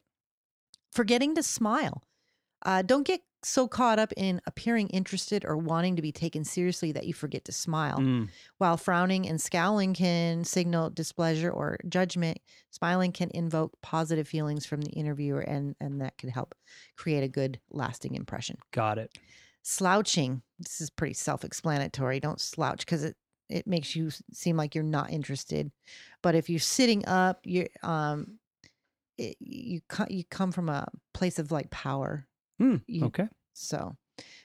[0.91, 2.03] forgetting to smile.
[2.63, 6.91] Uh, don't get so caught up in appearing interested or wanting to be taken seriously
[6.91, 7.99] that you forget to smile.
[7.99, 8.29] Mm.
[8.57, 12.39] While frowning and scowling can signal displeasure or judgment,
[12.71, 16.55] smiling can invoke positive feelings from the interviewer and, and that can help
[16.97, 18.57] create a good lasting impression.
[18.71, 19.17] Got it.
[19.61, 22.19] Slouching, this is pretty self-explanatory.
[22.19, 23.15] Don't slouch because it
[23.47, 25.71] it makes you seem like you're not interested.
[26.23, 28.39] But if you're sitting up, you um
[29.17, 32.27] it, you you come from a place of like power.
[32.59, 33.27] Hmm, you- Okay.
[33.53, 33.95] So,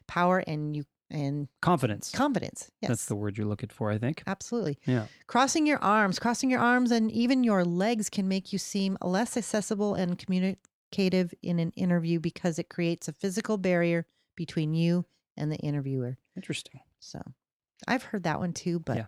[0.07, 2.13] power and you and Confidence.
[2.13, 2.71] confidence.
[2.81, 2.89] Yes.
[2.89, 4.23] That's the word you're looking for, I think.
[4.29, 4.79] Absolutely.
[4.87, 5.07] Yeah.
[5.27, 9.37] Crossing your arms, crossing your arms and even your legs can make you seem less
[9.37, 14.07] accessible and communicative in an interview because it creates a physical barrier
[14.37, 15.05] between you
[15.37, 16.17] and the interviewer.
[16.37, 16.81] Interesting.
[17.01, 17.21] So
[17.89, 19.07] I've heard that one too, but Yeah.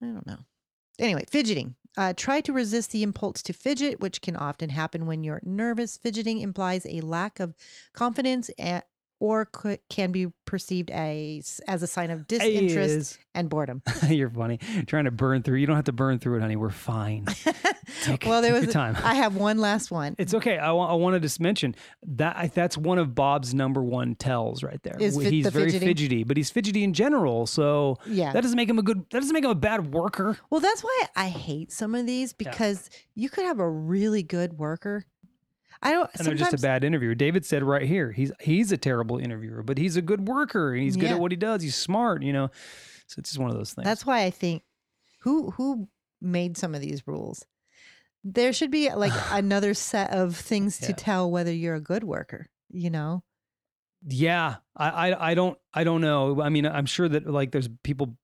[0.00, 0.38] I don't know.
[0.98, 1.74] Anyway, fidgeting.
[1.96, 5.96] Uh, try to resist the impulse to fidget, which can often happen when you're nervous.
[5.96, 7.54] Fidgeting implies a lack of
[7.92, 8.50] confidence
[9.20, 13.18] or could, can be perceived as, as a sign of disinterest Is.
[13.34, 13.82] and boredom.
[14.08, 14.58] You're funny.
[14.86, 15.58] Trying to burn through.
[15.58, 16.56] You don't have to burn through it, honey.
[16.56, 17.26] We're fine.
[18.04, 18.96] Take- well, there was your time.
[19.02, 20.14] I have one last one.
[20.18, 20.56] It's okay.
[20.58, 21.74] I, I wanted to mention
[22.06, 24.96] that I, that's one of Bob's number one tells right there.
[24.98, 25.88] Is he's the very fidgeting?
[25.88, 27.46] fidgety, but he's fidgety in general.
[27.46, 28.32] So Yeah.
[28.32, 28.98] that doesn't make him a good.
[29.10, 30.38] That doesn't make him a bad worker.
[30.50, 34.54] Well, that's why I hate some of these because you could have a really good
[34.54, 35.04] worker.
[35.82, 36.10] I don't.
[36.18, 37.14] And they're just a bad interviewer.
[37.14, 40.82] David said right here, he's he's a terrible interviewer, but he's a good worker and
[40.82, 41.14] he's good Yeah.
[41.14, 41.62] at what he does.
[41.62, 42.50] He's smart, you know.
[43.06, 43.84] So it's just one of those things.
[43.84, 44.62] That's why I think
[45.20, 45.88] who who
[46.20, 47.44] made some of these rules.
[48.24, 52.48] There should be like another set of things to tell whether you're a good worker.
[52.70, 53.22] You know.
[54.06, 56.40] Yeah, I, I I don't I don't know.
[56.40, 58.16] I mean, I'm sure that like there's people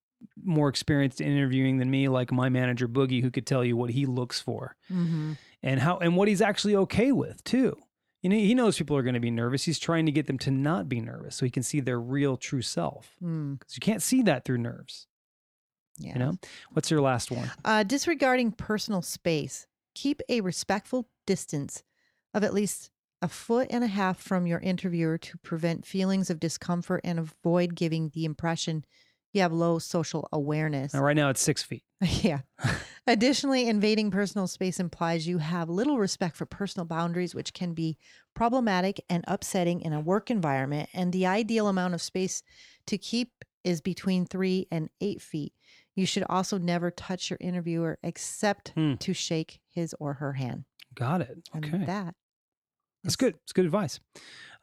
[0.43, 3.91] more experienced in interviewing than me, like my manager Boogie, who could tell you what
[3.91, 5.33] he looks for Mm-hmm.
[5.65, 7.77] And how and what he's actually okay with too.
[8.23, 9.65] You know, he knows people are going to be nervous.
[9.65, 12.37] He's trying to get them to not be nervous so he can see their real
[12.37, 13.17] true self.
[13.23, 15.07] Mm, Because you can't see that through nerves.
[15.99, 16.13] yeah.
[16.15, 16.33] You know,
[16.73, 17.51] what's your last one?
[17.65, 19.67] Uh, disregarding personal space.
[19.95, 21.83] Keep a respectful distance
[22.33, 22.91] of at least
[23.21, 27.75] a foot and a half from your interviewer to prevent feelings of discomfort and avoid
[27.75, 28.85] giving the impression
[29.35, 30.95] you have low social awareness.
[30.95, 31.83] Now, right now it's six feet.
[32.01, 32.41] yeah.
[33.07, 37.99] Additionally, invading personal space implies you have little respect for personal boundaries, which can be
[38.35, 40.89] problematic and upsetting in a work environment.
[40.95, 42.43] And the ideal amount of space
[42.87, 45.53] to keep is between three and eight feet.
[45.95, 48.95] You should also never touch your interviewer except Hmm.
[48.95, 50.65] to shake his or her hand.
[50.95, 51.49] Got it.
[51.53, 51.85] And Okay.
[51.85, 52.15] that
[53.05, 53.35] That's good.
[53.45, 54.01] It's good advice.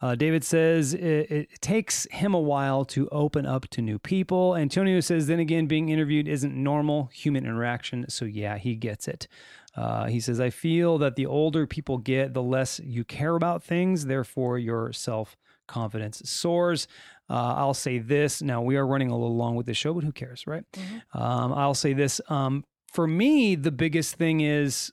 [0.01, 4.55] Uh, David says it, it takes him a while to open up to new people.
[4.55, 8.05] Antonio says, then again, being interviewed isn't normal human interaction.
[8.09, 9.27] So, yeah, he gets it.
[9.75, 13.63] Uh, he says, I feel that the older people get, the less you care about
[13.63, 14.05] things.
[14.05, 15.37] Therefore, your self
[15.67, 16.87] confidence soars.
[17.29, 18.41] Uh, I'll say this.
[18.41, 20.65] Now, we are running a little long with the show, but who cares, right?
[21.13, 22.19] Um, I'll say this.
[22.27, 24.91] Um, for me, the biggest thing is,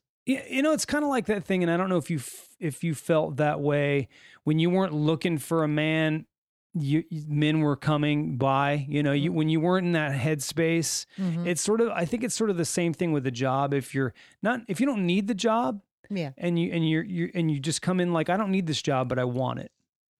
[0.49, 2.49] you know, it's kind of like that thing, and I don't know if you f-
[2.61, 4.09] if you felt that way
[4.45, 6.27] when you weren't looking for a man.
[6.75, 9.13] You men were coming by, you know.
[9.13, 11.47] You when you weren't in that headspace, Mhm.
[11.47, 11.89] it's sort of.
[11.89, 13.73] I think it's sort of the same thing with the job.
[13.75, 14.13] If you're
[14.43, 16.33] not, if you don't need the job, yeah.
[16.37, 18.83] and you and you're you and you just come in like I don't need this
[18.83, 19.73] job, but I want it,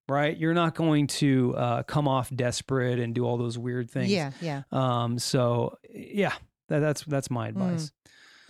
[0.09, 0.35] right?
[0.35, 4.11] You're not going to uh, come off desperate and do all those weird things.
[4.11, 4.31] Yeah.
[4.41, 4.63] Yeah.
[4.71, 5.19] Um.
[5.19, 6.33] So yeah,
[6.67, 7.91] that, that's that's my advice.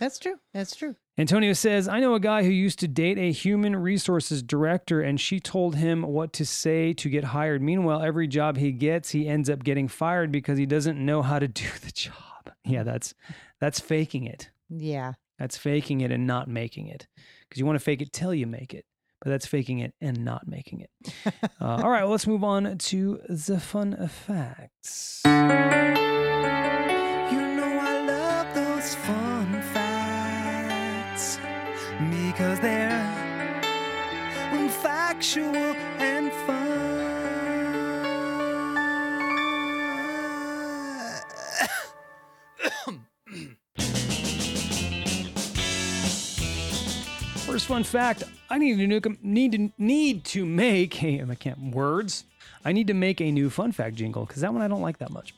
[0.00, 0.36] That's true.
[0.54, 0.96] That's true.
[1.18, 5.20] Antonio says, I know a guy who used to date a human resources director, and
[5.20, 7.60] she told him what to say to get hired.
[7.60, 11.38] Meanwhile, every job he gets, he ends up getting fired because he doesn't know how
[11.38, 12.14] to do the job.
[12.64, 13.14] Yeah, that's
[13.60, 14.50] that's faking it.
[14.70, 15.12] Yeah.
[15.38, 17.06] That's faking it and not making it.
[17.48, 18.86] Because you want to fake it till you make it.
[19.20, 20.90] But that's faking it and not making it.
[21.60, 25.22] uh, all right, well, let's move on to the fun facts.
[32.40, 33.60] Because they're
[34.82, 36.70] factual and fun.
[47.46, 50.94] First fun fact: I need to nuke, need to need to make.
[50.94, 52.24] Hey, I can't words.
[52.64, 54.96] I need to make a new fun fact jingle because that one I don't like
[54.98, 55.34] that much.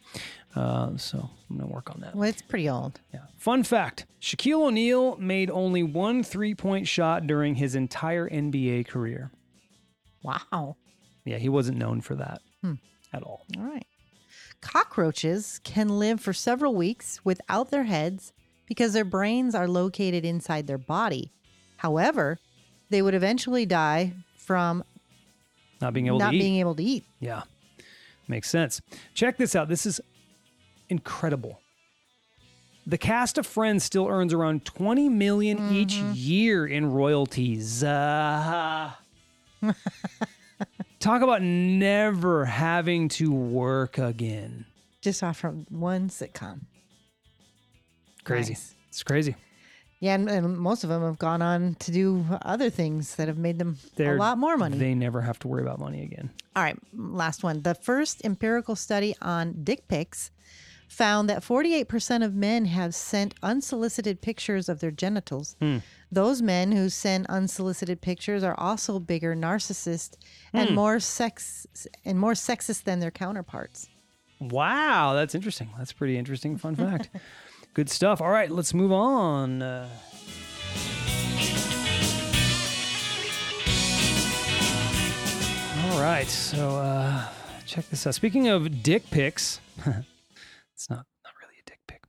[0.54, 2.14] Uh, so I'm gonna work on that.
[2.14, 3.00] Well, it's pretty old.
[3.12, 3.20] Yeah.
[3.38, 9.30] Fun fact: Shaquille O'Neal made only one three-point shot during his entire NBA career.
[10.22, 10.76] Wow.
[11.24, 12.40] Yeah, he wasn't known for that
[13.14, 13.44] at all.
[13.58, 13.86] All right.
[14.60, 18.32] Cockroaches can live for several weeks without their heads
[18.66, 21.32] because their brains are located inside their body.
[21.78, 22.38] However,
[22.88, 24.84] they would eventually die from
[25.80, 26.40] Not being able not to eat.
[26.40, 27.04] being able to eat.
[27.20, 27.42] Yeah.
[28.28, 28.80] Makes sense.
[29.14, 29.68] Check this out.
[29.68, 30.00] This is
[30.92, 31.58] incredible.
[32.86, 37.82] The cast of Friends still earns around 20 million each year in royalties.
[37.82, 38.90] Uh,
[41.00, 44.66] talk about never having to work again.
[45.00, 46.60] Just off from one sitcom.
[48.24, 48.52] Crazy.
[48.54, 48.74] Nice.
[48.88, 49.36] It's crazy.
[50.00, 53.38] Yeah, and, and most of them have gone on to do other things that have
[53.38, 54.76] made them They're- a lot more money.
[54.76, 56.30] They never have to worry about money again.
[56.56, 57.62] All right, last one.
[57.62, 60.32] The first empirical study on dick pics
[60.92, 65.56] found that 48% of men have sent unsolicited pictures of their genitals.
[66.10, 70.16] Those men who send unsolicited pictures are also bigger narcissists
[70.52, 71.66] and more sex
[72.04, 73.88] and more sexist than their counterparts.
[74.38, 75.70] Wow, that's interesting.
[75.78, 77.08] That's pretty interesting fun fact.
[77.74, 78.20] Good stuff.
[78.20, 79.62] All right, let's move on.
[79.62, 79.88] Uh,
[85.84, 87.28] all right, so uh,
[87.64, 88.14] check this out.
[88.14, 89.60] Speaking of dick pics,
[90.82, 92.02] it's not not really a dick pic,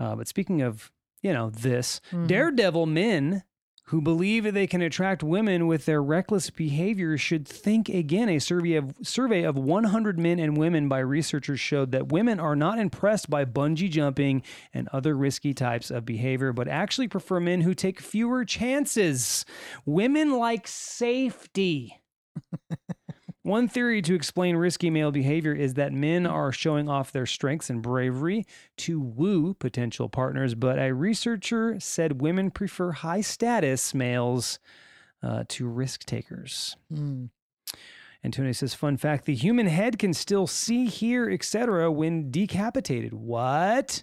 [0.00, 0.90] uh, but speaking of
[1.22, 3.44] you know this daredevil men
[3.86, 8.28] who believe they can attract women with their reckless behavior should think again.
[8.28, 12.56] A survey of survey of 100 men and women by researchers showed that women are
[12.56, 14.42] not impressed by bungee jumping
[14.74, 19.46] and other risky types of behavior, but actually prefer men who take fewer chances.
[19.86, 22.02] Women like safety.
[23.42, 27.70] One theory to explain risky male behavior is that men are showing off their strengths
[27.70, 28.44] and bravery
[28.78, 34.58] to woo potential partners, but a researcher said women prefer high status males
[35.22, 36.76] uh, to risk takers.
[38.24, 41.90] Antonio says, fun fact the human head can still see, hear, etc.
[41.90, 43.14] when decapitated.
[43.14, 44.02] What?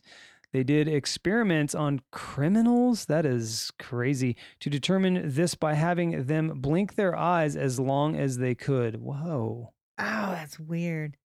[0.55, 3.07] They did experiments on criminals.
[3.07, 4.37] That is crazy.
[4.61, 9.01] To determine this by having them blink their eyes as long as they could.
[9.01, 9.73] Whoa.
[9.99, 11.17] Oh, that's weird.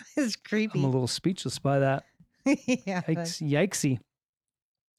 [0.16, 0.78] It's creepy.
[0.78, 2.04] I'm a little speechless by that.
[2.46, 3.02] yeah.
[3.02, 3.98] Yikes, yikesy.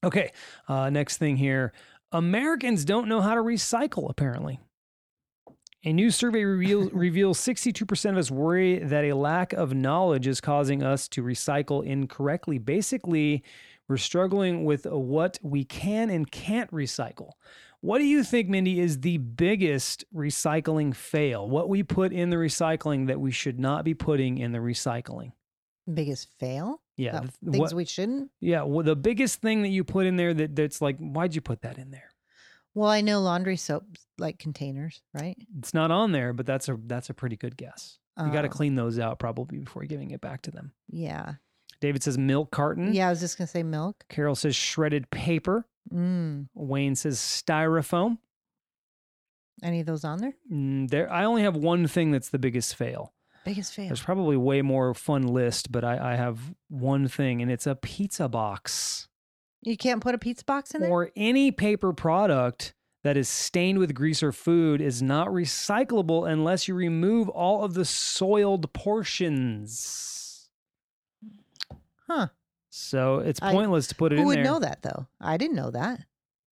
[0.03, 0.31] Okay,
[0.67, 1.73] uh, next thing here.
[2.11, 4.59] Americans don't know how to recycle, apparently.
[5.83, 10.39] A new survey reveal, reveals 62% of us worry that a lack of knowledge is
[10.39, 12.59] causing us to recycle incorrectly.
[12.59, 13.43] Basically,
[13.87, 17.31] we're struggling with what we can and can't recycle.
[17.81, 21.49] What do you think, Mindy, is the biggest recycling fail?
[21.49, 25.31] What we put in the recycling that we should not be putting in the recycling?
[25.91, 26.79] Biggest fail?
[26.95, 28.29] Yeah, oh, th- things what- we shouldn't?
[28.39, 31.41] yeah, well, the biggest thing that you put in there that that's like, why'd you
[31.41, 32.10] put that in there?
[32.73, 33.83] Well, I know laundry soap
[34.17, 35.35] like containers, right?
[35.59, 37.97] It's not on there, but that's a that's a pretty good guess.
[38.17, 38.51] You got to Oh.
[38.51, 40.73] clean those out probably before giving it back to them.
[40.89, 41.35] Yeah.
[41.79, 42.93] David says milk carton.
[42.93, 44.05] Yeah, I was just gonna say milk.
[44.09, 45.65] Carol says shredded paper.
[45.91, 46.47] Mm.
[46.53, 48.19] Wayne says styrofoam.
[49.63, 50.33] Any of those on there?
[50.51, 53.13] Mm, there, I only have one thing that's the biggest fail.
[53.45, 53.87] Biggest fail.
[53.87, 57.75] There's probably way more fun list, but I, I have one thing, and it's a
[57.75, 59.07] pizza box
[59.63, 60.89] You can't put a pizza box in there?
[60.89, 66.67] or any paper product that is stained with grease or food is not recyclable unless
[66.67, 70.49] you remove all of the soiled portions.
[72.07, 72.27] Huh.
[72.69, 74.23] So it's I- pointless to put it in.
[74.23, 74.43] Who in would there.
[74.53, 75.07] know that though?
[75.19, 76.01] I didn't know that.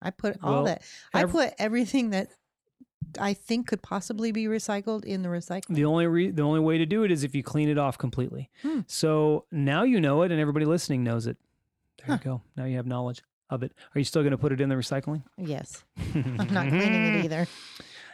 [0.01, 0.81] I put all Well, that.
[1.13, 2.29] I ev- put everything that
[3.19, 5.75] I think could possibly be recycled in the recycling.
[5.75, 7.97] The only re- the only way to do it is if you clean it off
[7.97, 8.49] completely.
[8.61, 8.81] Hmm.
[8.87, 11.37] So now you know it, and everybody listening knows it.
[12.05, 12.41] There you go.
[12.55, 13.73] Now you have knowledge of it.
[13.95, 15.23] Are you still going to put it in the recycling?
[15.37, 15.83] yes.
[16.15, 17.47] I'm not cleaning it either.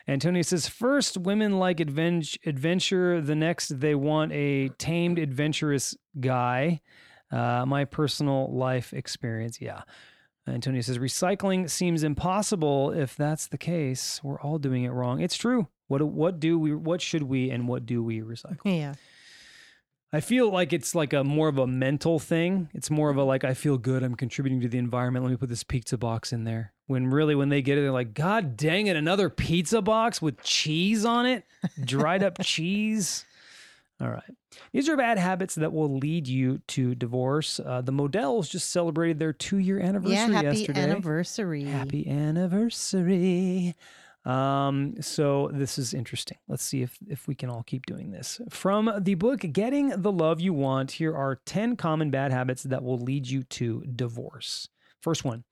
[0.07, 3.21] Antonio says, first, women like advent- adventure.
[3.21, 6.81] The next, they want a tamed, adventurous guy.
[7.31, 9.59] Uh, my personal life experience.
[9.59, 9.81] Yeah.
[10.47, 12.91] Antonio says, recycling seems impossible.
[12.91, 15.19] If that's the case, we're all doing it wrong.
[15.21, 15.67] It's true.
[15.87, 18.59] What, what do we, what should we, and what do we recycle?
[18.63, 18.93] Yeah.
[20.15, 22.69] I feel like it's like a more of a mental thing.
[22.73, 24.01] It's more of a like I feel good.
[24.01, 25.25] I'm contributing to the environment.
[25.25, 26.71] Let me put this pizza box in there.
[26.87, 30.41] When really, when they get it, they're like, God dang it, another pizza box with
[30.41, 31.43] cheese on it,
[31.83, 33.25] dried up cheese.
[33.99, 34.23] All right.
[34.71, 37.59] These are bad habits that will lead you to divorce.
[37.59, 40.27] Uh, the Models just celebrated their two year anniversary yeah.
[40.27, 40.81] Happy yesterday.
[40.81, 41.63] anniversary.
[41.65, 43.75] Happy anniversary.
[44.25, 46.37] Um, so this is interesting.
[46.47, 48.41] Let's see if if we can all keep doing this.
[48.49, 52.83] From the book Getting the Love You Want, here are 10 common bad habits that
[52.83, 54.67] will lead you to divorce.
[55.01, 55.43] First one.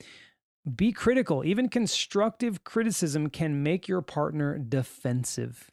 [0.75, 1.43] Be critical.
[1.43, 5.69] Even constructive criticism can make your partner defensive.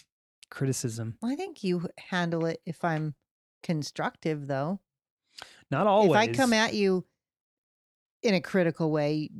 [0.50, 1.16] Criticism.
[1.22, 3.14] I think you handle it if I'm
[3.62, 4.80] constructive though.
[5.70, 6.10] Not always.
[6.10, 7.04] If I come at you
[8.22, 9.30] in a critical way,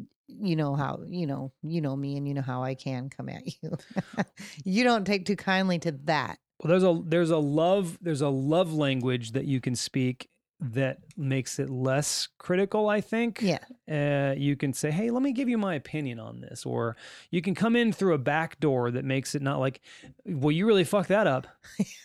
[0.40, 3.28] you know how you know you know me and you know how I can come
[3.28, 3.70] at you.
[4.64, 6.38] you don't take too kindly to that.
[6.62, 10.28] Well, there's a there's a love there's a love language that you can speak
[10.62, 12.88] that makes it less critical.
[12.90, 13.40] I think.
[13.40, 13.58] Yeah.
[13.90, 16.96] Uh, you can say, "Hey, let me give you my opinion on this," or
[17.30, 19.80] you can come in through a back door that makes it not like,
[20.26, 21.46] "Well, you really fucked that up."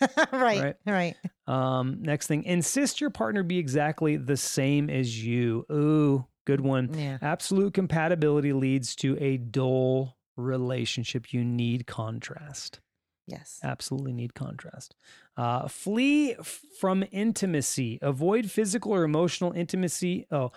[0.32, 0.74] right, Right.
[0.86, 1.14] right.
[1.46, 5.66] Um, next thing, insist your partner be exactly the same as you.
[5.70, 6.94] Ooh, good one.
[6.98, 7.18] Yeah.
[7.20, 11.32] Absolute compatibility leads to a dull relationship.
[11.32, 12.80] You need contrast.
[13.26, 13.58] Yes.
[13.62, 14.94] Absolutely need contrast.
[15.36, 16.34] Uh, flee
[16.80, 17.98] from intimacy.
[18.00, 20.26] Avoid physical or emotional intimacy.
[20.30, 20.52] Oh,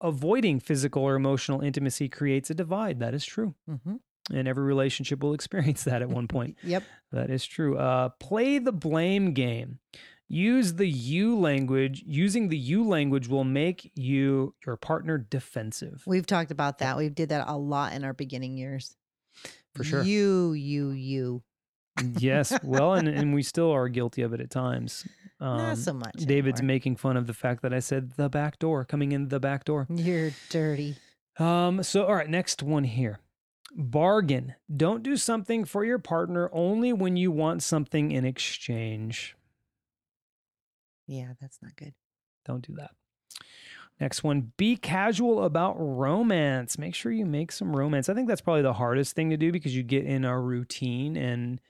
[0.00, 3.00] avoiding physical or emotional intimacy creates a divide.
[3.00, 3.54] That is true.
[3.68, 3.96] Mm-hmm.
[4.32, 6.56] And every relationship will experience that at one point.
[6.62, 6.82] Yep.
[7.12, 7.76] That is true.
[7.76, 9.78] Uh, play the blame game.
[10.32, 12.04] Use the you language.
[12.06, 16.04] Using the you language will make you your partner defensive.
[16.06, 16.96] We've talked about that.
[16.96, 18.96] We did that a lot in our beginning years.
[19.74, 20.02] For sure.
[20.04, 21.42] You, you, you.
[22.18, 22.56] yes.
[22.62, 25.04] Well, and, and we still are guilty of it at times.
[25.40, 26.14] Not Um, so much.
[26.14, 26.74] David's anymore.
[26.74, 29.64] making fun of the fact that I said the back door, coming in the back
[29.64, 29.88] door.
[29.90, 30.96] You're dirty.
[31.40, 33.18] Um, so all right, next one here.
[33.74, 34.54] Bargain.
[34.76, 39.34] Don't do something for your partner only when you want something in exchange.
[41.10, 41.92] Yeah, that's not good.
[42.44, 42.92] Don't do that.
[44.00, 46.78] Next one, be casual about romance.
[46.78, 48.08] Make sure you make some romance.
[48.08, 51.16] I think that's probably the hardest thing to do because you get in a routine
[51.16, 51.60] and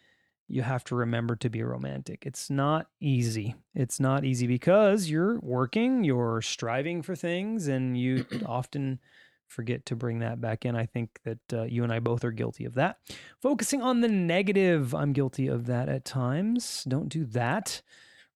[0.47, 2.27] you have to remember to be romantic.
[2.27, 3.55] It's not easy.
[3.75, 9.01] It's not easy because you're working, you're striving for things, and you often
[9.47, 10.77] forget to bring that back in.
[10.77, 12.99] I think that uh, you and I both are guilty of that.
[13.41, 16.85] Focusing on the negative, I'm guilty of that at times.
[16.87, 17.81] Don't do that.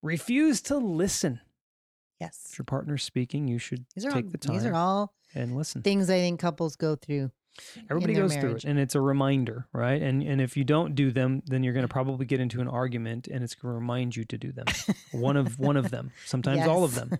[0.05, 1.41] Refuse to listen.
[2.21, 2.49] Yes.
[2.53, 5.13] If your partner's speaking, you should These are take all, the time These are all
[5.35, 5.83] and listen.
[5.83, 7.31] things I think couples go through.
[7.89, 10.03] Everybody goes through it, and it's a reminder, right?
[10.03, 12.67] And and if you don't do them, then you're going to probably get into an
[12.67, 14.67] argument, and it's going to remind you to do them.
[15.13, 17.13] one of one of them, sometimes all of them.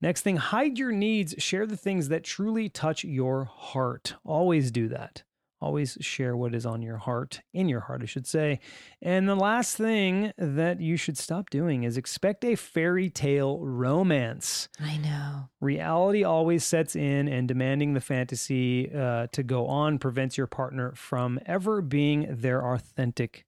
[0.00, 1.34] Next thing, hide your needs.
[1.36, 4.14] Share the things that truly touch your heart.
[4.24, 5.24] Always do that.
[5.62, 8.60] Always share what is on your heart, in your heart, I should say.
[9.02, 14.70] And the last thing that you should stop doing is expect a fairy tale romance.
[14.80, 15.50] I know.
[15.60, 20.92] Reality always sets in, and demanding the fantasy uh, to go on prevents your partner
[20.96, 23.44] from ever being their authentic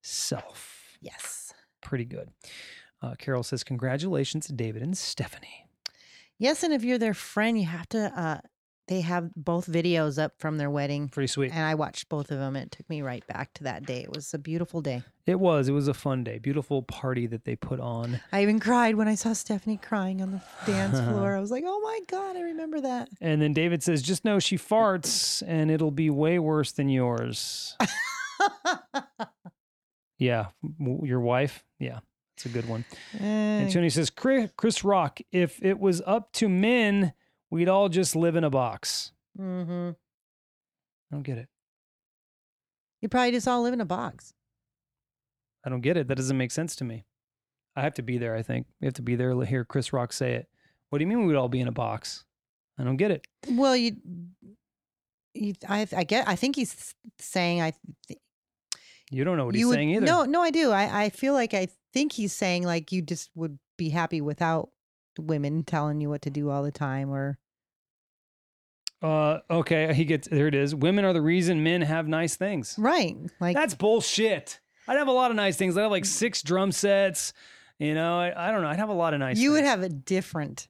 [0.00, 0.96] self.
[1.00, 1.52] Yes.
[1.80, 2.30] Pretty good.
[3.02, 5.66] Uh, Carol says, Congratulations, David and Stephanie.
[6.38, 8.12] Yes, and if you're their friend, you have to.
[8.16, 8.40] uh
[8.88, 11.52] They have both videos up from their wedding, Pretty sweet.
[11.52, 12.56] and I watched both of them.
[12.56, 14.00] And it took me right back to that day.
[14.02, 15.02] It was a beautiful day.
[15.26, 15.68] It was.
[15.68, 16.38] It was a fun day.
[16.38, 18.20] Beautiful party that they put on.
[18.32, 21.36] I even cried when I saw Stephanie crying on the dance floor.
[21.36, 24.38] I was like, "Oh my god, I remember that." And then David says, Just know
[24.38, 27.76] she farts and it'll be way worse than yours.
[30.18, 30.46] Yeah.
[30.80, 31.64] Your wife?
[31.78, 32.00] Yeah.
[32.36, 32.84] It's a good one.
[33.20, 37.12] And Eh, Tony says, Chris Rock, if it was up to men,
[37.50, 39.12] we'd all just live in a box.
[39.38, 39.94] mhm.
[41.10, 41.48] I don't get it.
[43.00, 44.34] You probably just all live in a box.
[45.64, 46.08] I don't get it.
[46.08, 47.04] That doesn't make sense to me.
[47.76, 48.66] I have to be there, I think.
[48.80, 50.48] We have to be there to hear Chris Rock say it.
[50.90, 52.24] What do you mean we'd all be in a box?
[52.78, 53.26] I don't get it.
[53.50, 53.96] Well, you,
[55.34, 56.26] you I, I get.
[56.28, 57.60] I think he's saying.
[57.60, 57.72] I.
[58.06, 58.18] th-
[59.10, 60.06] You don't know what he's would, saying either.
[60.06, 60.70] No, no, I do.
[60.70, 64.70] I, I feel like I think he's saying like you just would be happy without
[65.18, 67.38] women telling you what to do all the time, or
[69.02, 70.46] Uh, okay, he gets there.
[70.48, 70.74] It is.
[70.74, 72.74] Women are the reason men have nice things.
[72.78, 74.60] right, like That's bullshit.
[74.88, 75.76] I'd have a lot of nice things.
[75.76, 77.32] I'd have like six drum sets.
[77.78, 78.68] You know, I, I don't know.
[78.68, 79.38] I'd have a lot of nice.
[79.38, 80.66] you would have a different.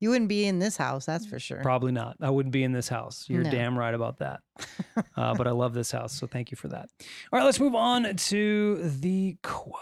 [0.00, 1.60] You wouldn't be in this house, that's for sure.
[1.60, 2.16] Probably not.
[2.22, 3.26] I wouldn't be in this house.
[3.28, 3.50] You're No.
[3.50, 4.40] damn right about that.
[5.16, 6.88] uh, but I love this house, so thank you for that.
[7.30, 9.76] All right, let's move on to the quote.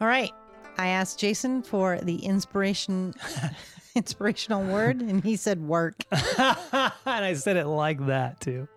[0.00, 0.32] All right,
[0.78, 3.14] I asked Jason for the inspiration,
[3.94, 5.94] inspirational word, and he said work.
[6.10, 8.68] and I said it like that too.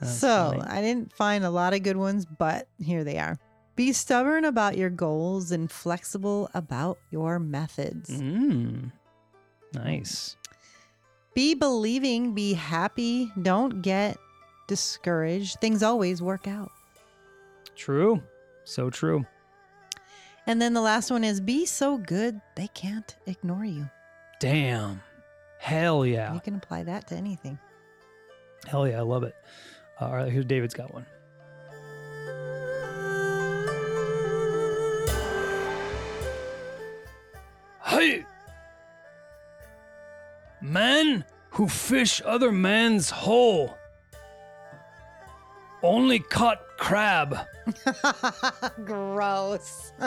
[0.00, 0.62] That's so funny.
[0.62, 3.38] I didn't find a lot of good ones, but here they are.
[3.76, 8.10] Be stubborn about your goals and flexible about your methods.
[8.10, 8.90] Mm.
[9.74, 10.36] Nice.
[11.34, 14.16] Be believing, be happy, don't get
[14.66, 15.60] discouraged.
[15.60, 16.72] Things always work out.
[17.76, 18.22] True.
[18.64, 19.26] So true.
[20.46, 23.88] And then the last one is be so good they can't ignore you.
[24.38, 25.02] Damn.
[25.58, 26.32] Hell yeah.
[26.34, 27.58] You can apply that to anything.
[28.66, 28.98] Hell yeah.
[28.98, 29.34] I love it.
[30.00, 31.06] Uh, all right, here's David's got one.
[37.82, 38.24] Hey,
[40.60, 43.76] Men who fish other men's hole.
[45.82, 47.38] Only caught crab.
[48.84, 49.92] Gross.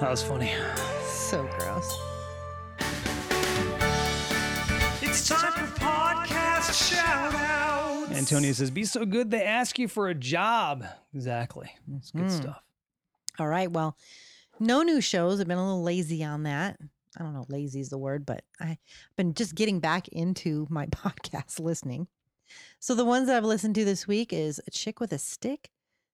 [0.00, 0.52] That was funny.
[1.06, 1.98] so gross.
[5.00, 8.12] It's time for podcast shout outs.
[8.12, 10.84] Antonio says, "Be so good they ask you for a job."
[11.14, 11.70] Exactly.
[11.96, 12.28] It's good hmm.
[12.28, 12.62] stuff.
[13.38, 13.70] All right.
[13.70, 13.96] Well,
[14.60, 15.40] no new shows.
[15.40, 16.76] I've been a little lazy on that.
[17.16, 18.78] I don't know, lazy is the word, but I've
[19.16, 22.08] been just getting back into my podcast listening.
[22.80, 25.70] So the ones that I've listened to this week is A Chick with a Stick.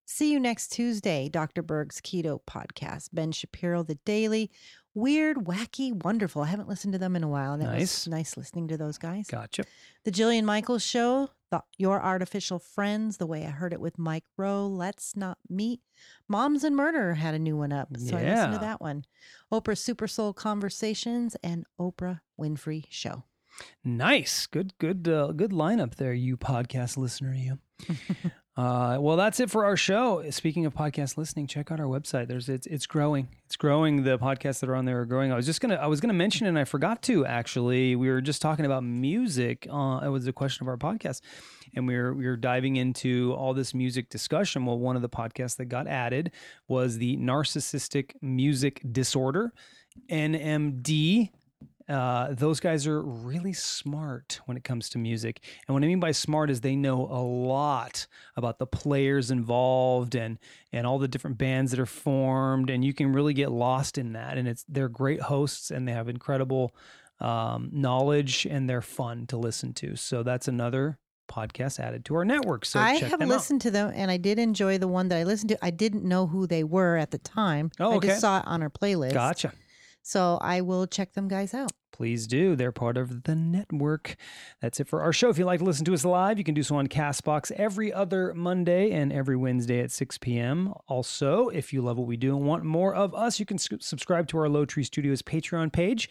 [0.07, 1.63] See you next Tuesday, Dr.
[1.63, 4.51] Berg's Keto Podcast, Ben Shapiro, The Daily,
[4.95, 6.43] Weird, Wacky, Wonderful.
[6.43, 7.53] I haven't listened to them in a while.
[7.53, 8.07] And it Nice.
[8.07, 9.27] was nice listening to those guys.
[9.29, 9.65] Gotcha.
[10.05, 14.25] The Jillian Michaels Show, the, Your Artificial Friends, The Way I Heard It with Mike
[14.37, 15.81] Rowe, Let's Not Meet,
[16.29, 17.89] Moms and Murder had a new one up.
[17.99, 19.05] So I listened to that one.
[19.53, 23.25] Oprah Super Soul Conversations and Oprah Winfrey Show.
[23.85, 24.47] Nice.
[24.47, 24.73] Good.
[24.79, 25.07] Good.
[25.07, 27.35] Uh, good lineup there, you podcast listener.
[27.35, 27.59] You.
[28.57, 30.29] Uh, well, that's it for our show.
[30.31, 32.27] Speaking of podcast listening, check out our website.
[32.27, 33.29] There's it's it's growing.
[33.47, 34.03] It's growing.
[34.03, 35.33] The podcasts that are on there are growing.
[35.33, 37.95] I was just gonna I was gonna mention and I forgot to actually.
[37.95, 39.67] We were just talking about music.
[39.71, 41.21] Uh, it was a question of our podcast,
[41.75, 44.67] and we were we were diving into all this music discussion.
[44.67, 46.33] Well, one of the podcasts that got added
[46.67, 49.53] was the narcissistic music disorder,
[50.11, 51.31] NMD.
[51.91, 55.43] Uh, those guys are really smart when it comes to music.
[55.67, 60.15] And what I mean by smart is they know a lot about the players involved
[60.15, 60.39] and
[60.73, 62.71] and all the different bands that are formed.
[62.71, 64.39] And you can really get lost in that.
[64.39, 66.75] And it's they're great hosts and they have incredible
[67.19, 69.97] um, knowledge and they're fun to listen to.
[69.97, 72.65] So that's another podcast added to our network.
[72.65, 75.51] So I have listened to them and I did enjoy the one that I listened
[75.51, 75.59] to.
[75.65, 77.71] I didn't know who they were at the time.
[77.81, 78.09] Oh, I okay.
[78.09, 79.13] just saw it on our playlist.
[79.13, 79.53] Gotcha.
[80.03, 81.73] So I will check them guys out.
[82.01, 82.57] Please do.
[82.57, 84.17] They're part of the network.
[84.63, 85.29] That's it for our show.
[85.29, 87.93] If you'd like to listen to us live, you can do so on Castbox every
[87.93, 90.73] other Monday and every Wednesday at 6 p.m.
[90.89, 94.29] Also, if you love what we do and want more of us, you can subscribe
[94.29, 96.09] to our Lowtree Studios Patreon page.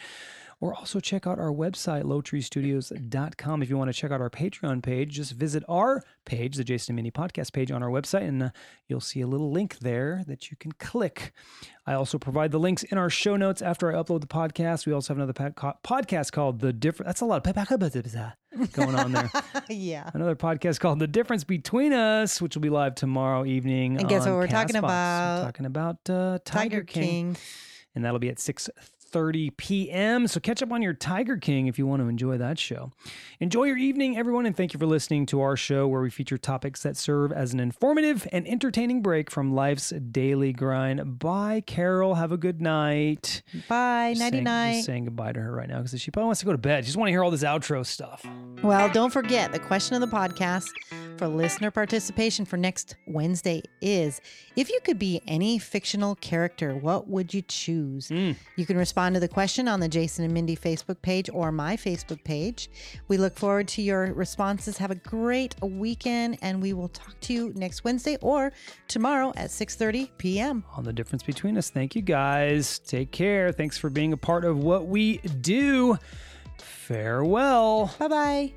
[0.61, 3.63] Or also check out our website, lowtreestudios.com.
[3.63, 6.91] If you want to check out our Patreon page, just visit our page, the Jason
[6.91, 8.49] and Mindy podcast page on our website, and uh,
[8.87, 11.31] you'll see a little link there that you can click.
[11.85, 14.85] I also provide the links in our show notes after I upload the podcast.
[14.85, 17.07] We also have another pod- podcast called The Different.
[17.07, 17.43] That's a lot of
[18.73, 19.31] going on there.
[19.69, 20.09] yeah.
[20.13, 23.97] Another podcast called The Difference Between Us, which will be live tomorrow evening.
[23.97, 25.39] And guess on what we're talking about?
[25.39, 27.37] We're talking about uh, Tiger, Tiger King.
[27.95, 28.37] and that'll be at
[29.13, 30.27] 6.30 p.m.
[30.27, 32.91] So catch up on your Tiger King if you want to enjoy that show.
[33.39, 36.37] Enjoy your evening, everyone, and thank you for listening to our show where we feature
[36.37, 41.19] topics that serve as an informative and entertaining break from life's daily grind.
[41.19, 42.15] Bye, Carol.
[42.15, 43.41] Have a good night.
[43.67, 44.13] Bye.
[44.17, 44.81] Nighty saying- night.
[44.81, 46.83] Saying goodbye to her right now because she probably wants to go to bed.
[46.83, 48.25] She just want to hear all this outro stuff.
[48.63, 50.67] Well, don't forget the question of the podcast
[51.17, 54.21] for listener participation for next Wednesday is
[54.55, 58.09] if you could be any fictional character, what would you choose?
[58.09, 58.35] Mm.
[58.55, 61.77] You can respond to the question on the Jason and Mindy Facebook page or my
[61.77, 62.69] Facebook page.
[63.07, 64.77] We look forward to your responses.
[64.77, 68.51] Have a great weekend and we will talk to you next Wednesday or
[68.89, 70.65] tomorrow at 6:30 p.m.
[70.75, 71.69] on the difference between us.
[71.69, 72.79] Thank you guys.
[72.79, 73.53] Take care.
[73.53, 75.97] Thanks for being a part of what we do.
[76.57, 77.95] Farewell.
[77.99, 78.51] Bye-bye.